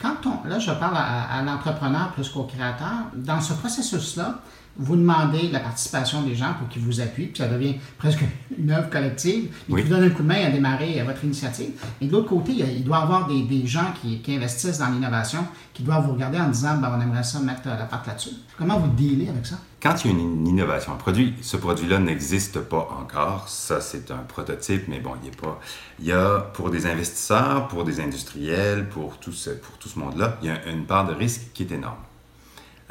Quand 0.00 0.14
on, 0.26 0.48
là, 0.48 0.58
je 0.58 0.70
parle 0.70 0.96
à 0.96 1.42
l'entrepreneur 1.42 2.12
plus 2.12 2.28
qu'au 2.28 2.44
créateur, 2.44 3.10
dans 3.14 3.40
ce 3.40 3.52
processus-là, 3.52 4.36
vous 4.78 4.96
demandez 4.96 5.48
la 5.48 5.60
participation 5.60 6.22
des 6.22 6.36
gens 6.36 6.54
pour 6.58 6.68
qu'ils 6.68 6.82
vous 6.82 7.00
appuient, 7.00 7.26
puis 7.26 7.38
ça 7.38 7.48
devient 7.48 7.74
presque 7.98 8.20
une 8.56 8.70
œuvre 8.70 8.88
collective. 8.88 9.52
Ils 9.68 9.82
vous 9.82 9.88
donnent 9.88 10.04
un 10.04 10.10
coup 10.10 10.22
de 10.22 10.28
main 10.28 10.46
à 10.46 10.50
démarrer 10.50 11.02
votre 11.02 11.24
initiative. 11.24 11.70
Et 12.00 12.06
de 12.06 12.12
l'autre 12.12 12.28
côté, 12.28 12.52
il, 12.52 12.84
doit 12.84 12.98
y 12.98 13.02
avoir 13.02 13.26
des, 13.26 13.66
gens 13.66 13.92
qui, 14.00 14.22
investissent 14.28 14.78
dans 14.78 14.90
l'innovation, 14.90 15.44
qui 15.74 15.82
doivent 15.82 16.06
vous 16.06 16.12
regarder 16.12 16.38
en 16.38 16.48
disant 16.48 16.76
ben, 16.76 16.94
on 16.96 17.00
aimerait 17.00 17.24
ça 17.24 17.40
mettre 17.40 17.66
la 17.66 17.76
patte 17.84 18.06
là-dessus. 18.06 18.36
Comment 18.56 18.78
vous 18.78 18.88
dealez 18.88 19.28
avec 19.28 19.46
ça? 19.46 19.56
Quand 19.80 20.04
il 20.04 20.10
y 20.10 20.14
a 20.14 20.18
une 20.18 20.46
innovation, 20.46 20.92
un 20.92 20.96
produit, 20.96 21.34
ce 21.40 21.56
produit-là 21.56 21.98
n'existe 21.98 22.60
pas 22.60 22.88
encore. 23.00 23.48
Ça, 23.48 23.80
c'est 23.80 24.10
un 24.10 24.18
prototype, 24.18 24.88
mais 24.88 25.00
bon, 25.00 25.12
il 25.22 25.30
n'y 25.30 25.36
a 25.36 25.40
pas. 25.40 25.60
Il 26.00 26.06
y 26.06 26.12
a 26.12 26.40
pour 26.52 26.70
des 26.70 26.86
investisseurs, 26.86 27.68
pour 27.68 27.84
des 27.84 28.00
industriels, 28.00 28.88
pour 28.88 29.18
tout 29.18 29.32
ce, 29.32 29.50
pour 29.50 29.76
tout 29.78 29.88
ce 29.88 29.98
monde-là, 29.98 30.36
il 30.42 30.48
y 30.48 30.50
a 30.50 30.66
une 30.66 30.84
part 30.84 31.06
de 31.06 31.14
risque 31.14 31.52
qui 31.54 31.62
est 31.64 31.72
énorme. 31.72 31.98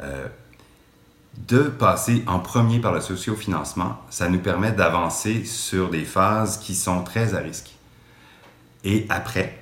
Euh, 0.00 0.28
de 1.46 1.62
passer 1.62 2.24
en 2.26 2.40
premier 2.40 2.80
par 2.80 2.92
le 2.92 3.00
sociofinancement, 3.00 3.98
ça 4.10 4.28
nous 4.28 4.40
permet 4.40 4.72
d'avancer 4.72 5.44
sur 5.44 5.88
des 5.88 6.04
phases 6.04 6.58
qui 6.58 6.74
sont 6.74 7.04
très 7.04 7.34
à 7.34 7.38
risque. 7.38 7.74
Et 8.84 9.06
après, 9.08 9.58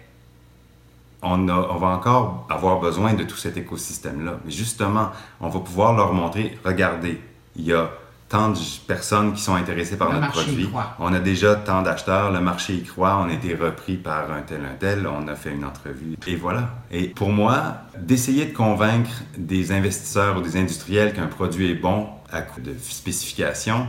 on, 1.23 1.49
on, 1.49 1.77
va 1.77 1.89
encore 1.89 2.47
avoir 2.51 2.81
besoin 2.81 3.15
de 3.15 3.25
tout 3.25 3.37
cet 3.37 3.57
écosystème-là. 3.57 4.39
Mais 4.45 4.51
justement, 4.51 5.11
on 5.41 5.49
va 5.49 5.61
pouvoir 5.61 5.95
leur 5.95 6.13
montrer, 6.13 6.59
regardez, 6.65 7.21
il 7.57 7.65
y 7.65 7.73
a 7.73 7.91
tant 8.29 8.51
de 8.51 8.59
personnes 8.87 9.35
qui 9.35 9.43
sont 9.43 9.55
intéressées 9.55 9.97
par 9.97 10.13
notre 10.13 10.31
produit. 10.31 10.69
On 10.99 11.13
a 11.13 11.21
déjà 11.21 11.55
tant 11.55 11.83
d'acheteurs, 11.83 12.33
le 12.33 12.41
marché 12.41 12.75
y 12.75 12.83
croit, 12.83 13.19
on 13.25 13.29
a 13.29 13.33
été 13.33 13.55
repris 13.55 13.97
par 13.97 14.31
un 14.33 14.43
tel, 14.43 14.63
un 14.65 14.75
tel, 14.79 15.07
on 15.07 15.29
a 15.29 15.35
fait 15.37 15.53
une 15.53 15.65
entrevue. 15.65 16.17
Et 16.27 16.35
voilà. 16.35 16.71
Et 16.91 17.09
pour 17.09 17.31
moi, 17.31 17.83
d'essayer 17.99 18.47
de 18.47 18.55
convaincre 18.55 19.23
des 19.39 19.71
investisseurs 19.73 20.39
ou 20.39 20.43
des 20.43 20.57
industriels 20.57 21.13
qu'un 21.13 21.27
produit 21.27 21.71
est 21.71 21.75
bon 21.75 22.09
à 22.33 22.43
coup 22.43 22.61
de 22.61 22.75
spécifications, 22.81 23.87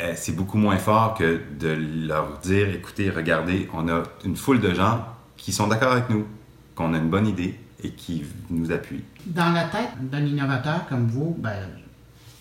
eh, 0.00 0.14
c'est 0.16 0.34
beaucoup 0.34 0.58
moins 0.58 0.78
fort 0.78 1.14
que 1.14 1.40
de 1.58 1.68
leur 2.06 2.38
dire, 2.38 2.68
écoutez, 2.70 3.10
regardez, 3.10 3.68
on 3.72 3.88
a 3.88 4.02
une 4.24 4.36
foule 4.36 4.60
de 4.60 4.74
gens 4.74 5.06
qui 5.36 5.52
sont 5.52 5.68
d'accord 5.68 5.92
avec 5.92 6.10
nous, 6.10 6.26
qu'on 6.74 6.92
a 6.94 6.98
une 6.98 7.10
bonne 7.10 7.28
idée 7.28 7.56
et 7.84 7.90
qui 7.90 8.24
nous 8.50 8.72
appuient. 8.72 9.04
Dans 9.26 9.52
la 9.52 9.64
tête 9.64 9.90
d'un 10.00 10.24
innovateur 10.24 10.86
comme 10.88 11.06
vous, 11.06 11.36
ben, 11.38 11.68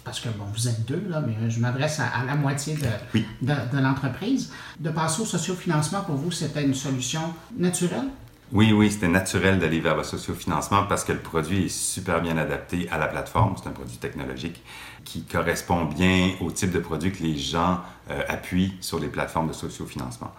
parce 0.03 0.19
que 0.19 0.29
bon, 0.29 0.45
vous 0.53 0.67
êtes 0.67 0.85
deux, 0.85 1.03
là, 1.07 1.21
mais 1.25 1.49
je 1.49 1.59
m'adresse 1.59 1.99
à, 1.99 2.25
la 2.25 2.35
moitié 2.35 2.75
de, 2.75 3.21
de, 3.41 3.79
l'entreprise. 3.79 4.51
De 4.79 4.89
passer 4.89 5.21
au 5.21 5.25
sociofinancement, 5.25 6.01
pour 6.01 6.15
vous, 6.15 6.31
c'était 6.31 6.63
une 6.63 6.73
solution 6.73 7.21
naturelle? 7.57 8.09
Oui, 8.51 8.71
oui, 8.71 8.91
c'était 8.91 9.07
naturel 9.07 9.57
d'aller 9.57 9.79
vers 9.79 9.95
le 9.95 10.03
sociofinancement 10.03 10.83
parce 10.83 11.03
que 11.03 11.13
le 11.13 11.19
produit 11.19 11.65
est 11.65 11.69
super 11.69 12.21
bien 12.21 12.37
adapté 12.37 12.87
à 12.91 12.97
la 12.97 13.07
plateforme. 13.07 13.55
C'est 13.57 13.67
un 13.67 13.71
produit 13.71 13.97
technologique 13.97 14.61
qui 15.05 15.23
correspond 15.23 15.85
bien 15.85 16.33
au 16.41 16.51
type 16.51 16.71
de 16.71 16.79
produit 16.79 17.11
que 17.11 17.23
les 17.23 17.37
gens 17.37 17.81
euh, 18.11 18.21
appuient 18.27 18.73
sur 18.79 18.99
les 18.99 19.07
plateformes 19.07 19.47
de 19.47 19.53
sociofinancement. 19.53 20.33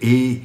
Et 0.00 0.42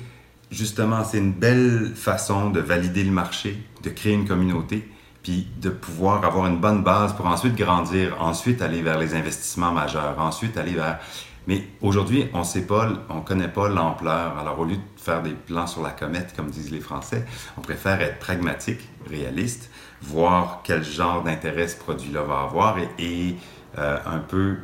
justement, 0.51 1.03
c'est 1.03 1.17
une 1.17 1.33
belle 1.33 1.93
façon 1.95 2.49
de 2.49 2.59
valider 2.59 3.03
le 3.03 3.11
marché, 3.11 3.57
de 3.81 3.89
créer 3.89 4.13
une 4.13 4.27
communauté 4.27 4.87
puis 5.25 5.47
de 5.59 5.71
pouvoir 5.71 6.23
avoir 6.23 6.45
une 6.45 6.59
bonne 6.59 6.83
base 6.83 7.13
pour 7.13 7.25
ensuite 7.25 7.55
grandir, 7.55 8.21
ensuite 8.21 8.61
aller 8.61 8.83
vers 8.83 8.99
les 8.99 9.15
investissements 9.15 9.71
majeurs, 9.71 10.19
ensuite 10.19 10.55
aller 10.55 10.75
vers... 10.75 10.99
Mais 11.47 11.67
aujourd'hui, 11.81 12.29
on 12.35 12.43
sait 12.43 12.67
pas, 12.67 12.89
on 13.09 13.21
connaît 13.21 13.47
pas 13.47 13.67
l'ampleur. 13.67 14.37
Alors 14.37 14.59
au 14.59 14.65
lieu 14.65 14.75
de 14.75 14.81
faire 14.97 15.23
des 15.23 15.31
plans 15.33 15.65
sur 15.65 15.81
la 15.81 15.89
comète, 15.89 16.35
comme 16.35 16.51
disent 16.51 16.69
les 16.69 16.79
Français, 16.79 17.25
on 17.57 17.61
préfère 17.61 18.01
être 18.01 18.19
pragmatique, 18.19 18.87
réaliste, 19.09 19.71
voir 19.99 20.61
quel 20.63 20.83
genre 20.83 21.23
d'intérêt 21.23 21.67
ce 21.69 21.77
produit-là 21.77 22.21
va 22.21 22.41
avoir 22.41 22.77
et, 22.99 23.35
euh, 23.79 23.97
un 24.05 24.19
peu 24.19 24.57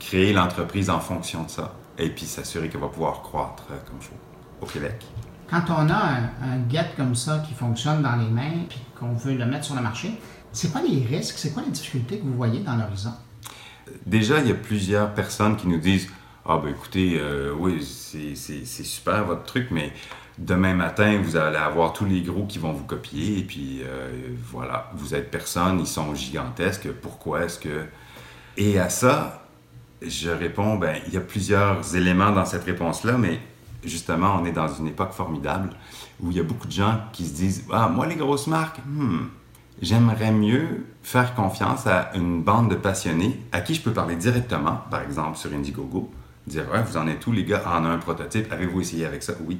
créer 0.00 0.32
l'entreprise 0.32 0.90
en 0.90 0.98
fonction 0.98 1.44
de 1.44 1.50
ça. 1.50 1.74
Et 1.96 2.10
puis 2.10 2.24
s'assurer 2.24 2.68
qu'elle 2.68 2.80
va 2.80 2.88
pouvoir 2.88 3.22
croître 3.22 3.66
euh, 3.70 3.76
comme 3.86 3.98
il 4.00 4.04
faut 4.04 4.66
au 4.66 4.66
Québec. 4.66 5.06
Quand 5.48 5.62
on 5.68 5.88
a 5.88 5.94
un, 5.94 6.24
un 6.42 6.84
comme 6.96 7.14
ça 7.14 7.38
qui 7.46 7.54
fonctionne 7.54 8.02
dans 8.02 8.16
les 8.16 8.28
mains, 8.28 8.64
puis 8.68 8.80
qu'on 8.98 9.12
veut 9.12 9.34
le 9.34 9.46
mettre 9.46 9.64
sur 9.64 9.74
le 9.74 9.82
marché, 9.82 10.10
c'est 10.52 10.72
quoi 10.72 10.80
les 10.82 11.04
risques, 11.04 11.38
c'est 11.38 11.52
quoi 11.52 11.62
les 11.64 11.70
difficultés 11.70 12.18
que 12.18 12.24
vous 12.24 12.34
voyez 12.34 12.60
dans 12.60 12.76
l'horizon? 12.76 13.12
Déjà, 14.06 14.40
il 14.40 14.48
y 14.48 14.50
a 14.50 14.54
plusieurs 14.54 15.14
personnes 15.14 15.56
qui 15.56 15.66
nous 15.66 15.78
disent 15.78 16.08
Ah, 16.44 16.60
ben 16.62 16.70
écoutez, 16.70 17.18
euh, 17.18 17.52
oui, 17.58 17.82
c'est 17.84 18.64
super 18.84 19.24
votre 19.24 19.44
truc, 19.44 19.68
mais 19.70 19.92
demain 20.38 20.74
matin, 20.74 21.20
vous 21.22 21.36
allez 21.36 21.56
avoir 21.56 21.92
tous 21.92 22.04
les 22.04 22.22
gros 22.22 22.44
qui 22.44 22.58
vont 22.58 22.72
vous 22.72 22.84
copier, 22.84 23.38
et 23.38 23.42
puis 23.42 23.80
euh, 23.82 24.08
voilà, 24.50 24.90
vous 24.94 25.14
êtes 25.14 25.30
personne, 25.30 25.80
ils 25.80 25.86
sont 25.86 26.14
gigantesques, 26.14 26.90
pourquoi 26.92 27.44
est-ce 27.44 27.58
que. 27.58 27.84
Et 28.56 28.78
à 28.78 28.88
ça, 28.88 29.46
je 30.02 30.30
réponds 30.30 30.76
ben, 30.76 31.00
il 31.06 31.14
y 31.14 31.16
a 31.16 31.20
plusieurs 31.20 31.94
éléments 31.94 32.30
dans 32.30 32.44
cette 32.44 32.64
réponse-là, 32.64 33.16
mais 33.18 33.40
justement, 33.84 34.38
on 34.40 34.44
est 34.44 34.52
dans 34.52 34.68
une 34.68 34.88
époque 34.88 35.12
formidable 35.12 35.70
où 36.20 36.30
il 36.30 36.36
y 36.36 36.40
a 36.40 36.42
beaucoup 36.42 36.66
de 36.66 36.72
gens 36.72 37.00
qui 37.12 37.26
se 37.26 37.34
disent 37.34 37.64
Ah, 37.72 37.88
moi, 37.88 38.06
les 38.06 38.16
grosses 38.16 38.46
marques, 38.46 38.80
hmm, 38.86 39.26
j'aimerais 39.80 40.32
mieux 40.32 40.86
faire 41.02 41.34
confiance 41.34 41.86
à 41.86 42.10
une 42.14 42.42
bande 42.42 42.70
de 42.70 42.74
passionnés 42.74 43.40
à 43.52 43.60
qui 43.60 43.74
je 43.74 43.82
peux 43.82 43.92
parler 43.92 44.16
directement, 44.16 44.82
par 44.90 45.02
exemple 45.02 45.36
sur 45.38 45.52
Indiegogo, 45.52 46.10
dire 46.46 46.64
ouais, 46.72 46.82
Vous 46.82 46.96
en 46.96 47.06
êtes 47.06 47.20
tous 47.20 47.32
les 47.32 47.44
gars? 47.44 47.62
En 47.66 47.84
a 47.84 47.88
un 47.88 47.98
prototype, 47.98 48.52
avez-vous 48.52 48.80
essayé 48.80 49.06
avec 49.06 49.22
ça 49.22 49.34
Oui. 49.46 49.58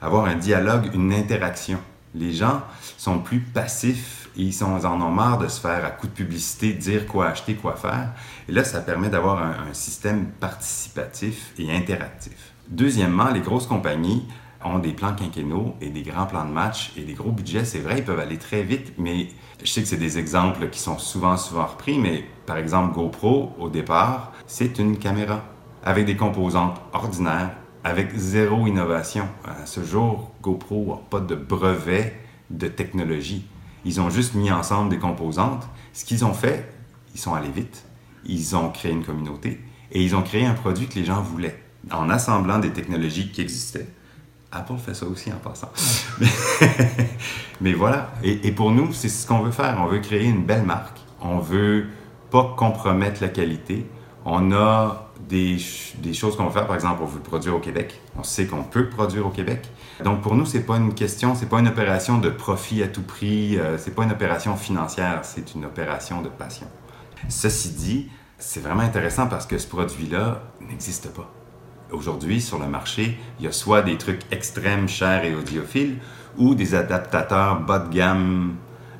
Avoir 0.00 0.24
un 0.24 0.36
dialogue, 0.36 0.90
une 0.94 1.12
interaction. 1.12 1.78
Les 2.14 2.32
gens 2.32 2.62
sont 2.96 3.20
plus 3.20 3.40
passifs 3.40 4.28
et 4.36 4.42
ils, 4.42 4.52
sont, 4.52 4.84
en 4.84 5.00
ont 5.00 5.10
marre 5.10 5.38
de 5.38 5.46
se 5.46 5.60
faire 5.60 5.84
à 5.84 5.90
coup 5.90 6.06
de 6.08 6.12
publicité, 6.12 6.72
dire 6.72 7.06
quoi 7.06 7.28
acheter, 7.28 7.54
quoi 7.54 7.76
faire. 7.76 8.12
Et 8.48 8.52
là, 8.52 8.64
ça 8.64 8.80
permet 8.80 9.08
d'avoir 9.08 9.40
un, 9.42 9.68
un 9.70 9.74
système 9.74 10.26
participatif 10.26 11.52
et 11.58 11.70
interactif. 11.70 12.52
Deuxièmement, 12.68 13.30
les 13.30 13.40
grosses 13.40 13.66
compagnies 13.66 14.24
ont 14.64 14.78
des 14.78 14.92
plans 14.92 15.14
quinquennaux 15.14 15.74
et 15.80 15.90
des 15.90 16.02
grands 16.02 16.26
plans 16.26 16.44
de 16.44 16.52
match 16.52 16.92
et 16.96 17.02
des 17.02 17.14
gros 17.14 17.30
budgets. 17.30 17.64
C'est 17.64 17.78
vrai, 17.78 17.98
ils 17.98 18.04
peuvent 18.04 18.18
aller 18.18 18.38
très 18.38 18.62
vite, 18.62 18.92
mais 18.98 19.28
je 19.62 19.70
sais 19.70 19.82
que 19.82 19.88
c'est 19.88 19.96
des 19.96 20.18
exemples 20.18 20.68
qui 20.68 20.78
sont 20.80 20.98
souvent, 20.98 21.36
souvent 21.36 21.66
repris, 21.66 21.98
mais 21.98 22.24
par 22.46 22.56
exemple, 22.56 22.94
GoPro, 22.94 23.54
au 23.58 23.68
départ, 23.68 24.32
c'est 24.46 24.78
une 24.78 24.98
caméra 24.98 25.42
avec 25.82 26.04
des 26.06 26.16
composantes 26.16 26.80
ordinaires, 26.92 27.52
avec 27.84 28.14
zéro 28.14 28.66
innovation. 28.66 29.26
À 29.44 29.66
ce 29.66 29.82
jour, 29.82 30.32
GoPro 30.42 30.86
n'a 30.86 31.00
pas 31.08 31.20
de 31.20 31.34
brevet 31.34 32.18
de 32.50 32.68
technologie. 32.68 33.46
Ils 33.84 34.00
ont 34.00 34.10
juste 34.10 34.34
mis 34.34 34.50
ensemble 34.50 34.90
des 34.90 34.98
composantes. 34.98 35.66
Ce 35.92 36.04
qu'ils 36.04 36.24
ont 36.24 36.34
fait, 36.34 36.70
ils 37.14 37.20
sont 37.20 37.34
allés 37.34 37.50
vite. 37.50 37.84
Ils 38.26 38.54
ont 38.54 38.68
créé 38.68 38.92
une 38.92 39.04
communauté 39.04 39.60
Et 39.92 40.02
ils 40.04 40.14
ont 40.14 40.22
créé 40.22 40.44
un 40.44 40.52
produit 40.52 40.86
que 40.86 40.96
les 40.96 41.04
gens 41.04 41.22
voulaient, 41.22 41.58
en 41.90 42.10
assemblant 42.10 42.58
des 42.58 42.70
technologies 42.70 43.32
qui 43.32 43.40
existaient. 43.40 43.88
Apple 44.52 44.78
fait 44.84 44.94
ça 44.94 45.06
aussi 45.06 45.32
en 45.32 45.36
passant. 45.36 45.70
Mais, 47.60 47.72
voilà. 47.74 48.10
Et, 48.22 48.50
pour 48.52 48.72
nous, 48.72 48.92
c'est 48.92 49.08
ce 49.08 49.26
qu'on 49.26 49.40
veut 49.40 49.52
faire. 49.52 49.78
On 49.80 49.86
veut 49.86 50.00
créer 50.00 50.24
une 50.24 50.44
belle 50.44 50.64
marque. 50.64 50.98
On 51.20 51.38
veut 51.38 51.86
pas 52.30 52.54
compromettre 52.56 53.22
la 53.22 53.28
qualité. 53.28 53.86
On 54.24 54.52
a 54.52 55.10
des, 55.28 55.56
des 55.98 56.14
choses 56.14 56.36
qu'on 56.36 56.46
veut 56.46 56.52
faire. 56.52 56.66
Par 56.66 56.74
exemple, 56.74 57.00
on 57.02 57.06
veut 57.06 57.20
produire 57.20 57.54
au 57.54 57.60
Québec. 57.60 58.00
On 58.18 58.24
sait 58.24 58.46
qu'on 58.46 58.64
peut 58.64 58.88
produire 58.88 59.26
au 59.26 59.30
Québec. 59.30 59.68
Donc 60.04 60.20
pour 60.20 60.34
nous, 60.34 60.46
c'est 60.46 60.66
pas 60.66 60.76
une 60.76 60.94
question, 60.94 61.34
c'est 61.34 61.48
pas 61.48 61.60
une 61.60 61.68
opération 61.68 62.18
de 62.18 62.30
profit 62.30 62.82
à 62.82 62.88
tout 62.88 63.02
prix. 63.02 63.58
Euh, 63.58 63.78
c'est 63.78 63.94
pas 63.94 64.02
une 64.02 64.12
opération 64.12 64.56
financière. 64.56 65.20
C'est 65.22 65.54
une 65.54 65.64
opération 65.64 66.22
de 66.22 66.28
passion. 66.28 66.66
Ceci 67.28 67.70
dit, 67.70 68.08
c'est 68.38 68.60
vraiment 68.60 68.82
intéressant 68.82 69.28
parce 69.28 69.46
que 69.46 69.58
ce 69.58 69.66
produit-là 69.68 70.42
n'existe 70.60 71.12
pas. 71.14 71.30
Aujourd'hui, 71.92 72.40
sur 72.40 72.58
le 72.58 72.66
marché, 72.66 73.18
il 73.38 73.44
y 73.44 73.48
a 73.48 73.52
soit 73.52 73.82
des 73.82 73.98
trucs 73.98 74.20
extrêmes, 74.30 74.88
chers 74.88 75.24
et 75.24 75.34
audiophiles, 75.34 75.98
ou 76.38 76.54
des 76.54 76.74
adaptateurs 76.74 77.60
bas 77.60 77.80
de 77.80 77.92
gamme 77.92 78.54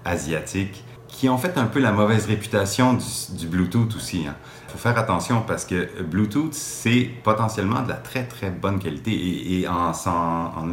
asiatiques 0.04 0.84
qui 1.08 1.28
ont 1.28 1.38
fait 1.38 1.58
un 1.58 1.66
peu 1.66 1.80
la 1.80 1.92
mauvaise 1.92 2.26
réputation 2.26 2.94
du, 2.94 3.46
Bluetooth 3.46 3.94
aussi. 3.96 4.22
Il 4.22 4.28
hein. 4.28 4.36
faut 4.68 4.78
faire 4.78 4.96
attention 4.96 5.42
parce 5.46 5.64
que 5.64 6.02
Bluetooth, 6.02 6.54
c'est 6.54 7.10
potentiellement 7.22 7.82
de 7.82 7.88
la 7.88 7.96
très 7.96 8.24
très 8.24 8.50
bonne 8.50 8.78
qualité 8.78 9.60
et, 9.60 9.68
en, 9.68 9.92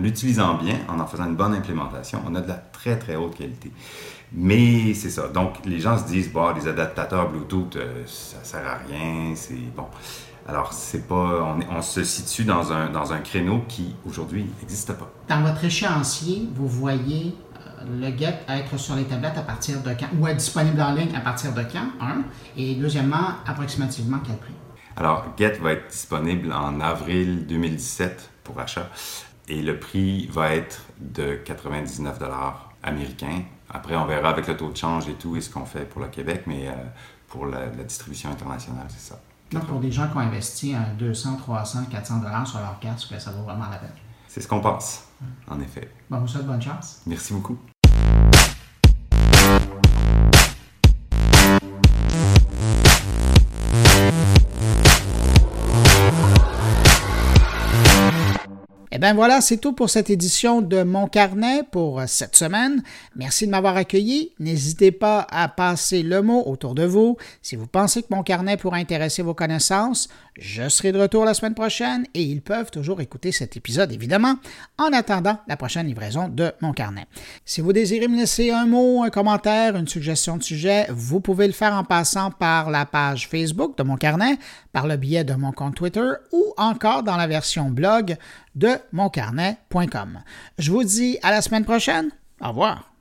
l'utilisant 0.02 0.56
bien, 0.56 0.78
en 0.88 1.00
en 1.00 1.08
faisant 1.08 1.26
une 1.26 1.36
bonne 1.36 1.54
implémentation, 1.54 2.22
on 2.26 2.36
a 2.36 2.42
de 2.42 2.48
la 2.48 2.56
très 2.56 2.98
très 2.98 3.16
haute 3.16 3.36
qualité. 3.36 3.72
Mais 4.34 4.94
c'est 4.94 5.10
ça. 5.10 5.28
Donc, 5.30 5.66
les 5.66 5.80
gens 5.80 5.98
se 5.98 6.06
disent, 6.06 6.32
bon, 6.32 6.54
les 6.54 6.68
adaptateurs 6.68 7.30
Bluetooth, 7.30 7.78
euh, 7.78 8.04
ça 8.06 8.38
sert 8.44 8.68
à 8.68 8.78
rien, 8.88 9.34
c'est 9.36 9.56
bon. 9.76 9.88
Alors, 10.48 10.72
c'est 10.72 11.08
pas, 11.08 11.58
on, 11.70 11.82
se 11.82 12.04
situe 12.04 12.46
dans 12.46 12.72
un, 12.72 12.90
dans 12.90 13.12
un 13.12 13.20
créneau 13.20 13.64
qui, 13.68 13.96
aujourd'hui, 14.06 14.46
n'existe 14.60 14.94
pas. 14.94 15.12
Dans 15.28 15.42
votre 15.42 15.64
échéancier, 15.66 16.48
vous 16.56 16.68
voyez 16.68 17.36
euh, 17.56 18.10
le 18.10 18.18
GET 18.18 18.40
être 18.48 18.78
sur 18.78 18.96
les 18.96 19.04
tablettes 19.04 19.38
à 19.38 19.42
partir 19.42 19.82
de 19.82 19.90
quand, 19.90 20.08
ou 20.18 20.28
être 20.28 20.38
disponible 20.38 20.82
en 20.82 20.94
ligne 20.94 21.14
à 21.16 21.20
partir 21.20 21.54
de 21.54 21.64
quand, 21.64 21.90
un, 22.00 22.24
et 22.56 22.76
deuxièmement, 22.76 23.36
approximativement 23.46 24.20
quel 24.26 24.38
prix? 24.38 24.54
Alors, 24.96 25.26
GET 25.38 25.60
va 25.62 25.74
être 25.74 25.90
disponible 25.90 26.54
en 26.54 26.80
avril 26.80 27.46
2017 27.46 28.30
pour 28.46 28.60
achat, 28.60 28.90
et 29.50 29.62
le 29.62 29.80
prix 29.80 30.28
va 30.28 30.56
être 30.56 30.82
de 31.00 31.36
99 31.36 32.20
américains 32.84 33.44
après, 33.70 33.96
on 33.96 34.06
verra 34.06 34.30
avec 34.30 34.48
le 34.48 34.56
taux 34.56 34.70
de 34.70 34.78
change 34.78 35.10
et 35.10 35.14
tout 35.14 35.36
et 35.36 35.42
ce 35.42 35.50
qu'on 35.50 35.66
fait 35.66 35.86
pour 35.86 36.02
le 36.02 36.08
Québec, 36.08 36.44
mais 36.48 36.68
euh, 36.68 36.74
pour 37.28 37.46
la, 37.46 37.68
distribution 37.68 38.32
internationale, 38.32 38.88
c'est 38.90 39.12
ça. 39.14 39.20
Donc, 39.52 39.66
pour 39.66 39.80
des 39.80 39.92
gens 39.92 40.08
qui 40.10 40.18
ont 40.18 40.22
investi 40.22 40.76
200, 41.00 41.38
300, 41.38 41.86
400 41.90 42.18
dollars 42.18 42.48
sur 42.48 42.60
leur 42.60 42.80
casque, 42.80 43.14
ça 43.20 43.32
vaut 43.32 43.44
vraiment 43.44 43.70
la 43.70 43.78
peine? 43.78 43.92
C'est 44.28 44.42
ce 44.42 44.48
qu'on 44.48 44.60
pense, 44.60 45.06
en 45.48 45.60
effet. 45.62 45.90
Bon, 46.10 46.20
vous 46.20 46.28
souhaite 46.28 46.46
bonne 46.46 46.62
chance. 46.62 47.02
Merci 47.06 47.34
beaucoup. 47.34 47.58
Eh 58.98 59.00
bien 59.00 59.14
voilà, 59.14 59.42
c'est 59.42 59.58
tout 59.58 59.74
pour 59.74 59.92
cette 59.92 60.10
édition 60.10 60.60
de 60.60 60.82
Mon 60.82 61.08
Carnet 61.08 61.62
pour 61.70 62.02
cette 62.08 62.36
semaine. 62.36 62.82
Merci 63.16 63.46
de 63.46 63.52
m'avoir 63.52 63.78
accueilli. 63.78 64.32
N'hésitez 64.40 64.92
pas 64.92 65.28
à 65.30 65.50
passer 65.50 66.02
le 66.02 66.24
mot 66.24 66.42
autour 66.48 66.74
de 66.74 66.84
vous. 66.84 67.16
Si 67.44 67.56
vous 67.56 67.68
pensez 67.68 68.02
que 68.02 68.08
Mon 68.10 68.24
Carnet 68.24 68.58
pourrait 68.58 68.80
intéresser 68.80 69.22
vos 69.22 69.36
connaissances, 69.36 70.10
je 70.40 70.70
serai 70.70 70.92
de 70.92 71.00
retour 71.00 71.26
la 71.26 71.34
semaine 71.34 71.56
prochaine 71.56 72.06
et 72.14 72.22
ils 72.22 72.42
peuvent 72.42 72.70
toujours 72.70 73.02
écouter 73.02 73.32
cet 73.32 73.58
épisode, 73.58 73.92
évidemment, 73.92 74.36
en 74.78 74.94
attendant 74.94 75.40
la 75.48 75.58
prochaine 75.58 75.88
livraison 75.88 76.28
de 76.28 76.52
mon 76.62 76.74
carnet. 76.74 77.08
Si 77.44 77.62
vous 77.62 77.74
désirez 77.74 78.08
me 78.08 78.18
laisser 78.18 78.52
un 78.52 78.68
mot, 78.68 79.04
un 79.04 79.10
commentaire, 79.10 79.76
une 79.76 79.88
suggestion 79.88 80.38
de 80.38 80.44
sujet, 80.44 80.86
vous 80.90 81.22
pouvez 81.22 81.48
le 81.48 81.54
faire 81.54 81.74
en 81.74 81.84
passant 81.84 82.30
par 82.30 82.70
la 82.70 82.86
page 82.86 83.28
Facebook 83.28 83.78
de 83.78 83.84
mon 83.84 83.96
carnet, 83.96 84.38
par 84.74 84.86
le 84.86 84.98
biais 84.98 85.24
de 85.24 85.34
mon 85.34 85.52
compte 85.52 85.76
Twitter 85.76 86.08
ou 86.32 86.54
encore 86.58 87.02
dans 87.02 87.18
la 87.18 87.26
version 87.26 87.70
blog 87.70 88.16
de 88.58 88.78
moncarnet.com. 88.92 90.20
Je 90.58 90.72
vous 90.72 90.84
dis 90.84 91.18
à 91.22 91.32
la 91.32 91.42
semaine 91.42 91.66
prochaine. 91.66 92.10
Au 92.42 92.50
revoir. 92.50 92.92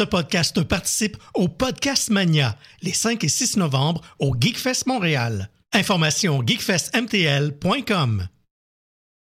Ce 0.00 0.04
podcast 0.06 0.62
participe 0.62 1.18
au 1.34 1.46
Podcast 1.46 2.08
Mania 2.08 2.56
les 2.80 2.94
5 2.94 3.22
et 3.22 3.28
6 3.28 3.58
novembre 3.58 4.00
au 4.18 4.34
Geekfest 4.34 4.86
Montréal. 4.86 5.50
Information 5.74 6.42
geekfestmtl.com. 6.42 8.26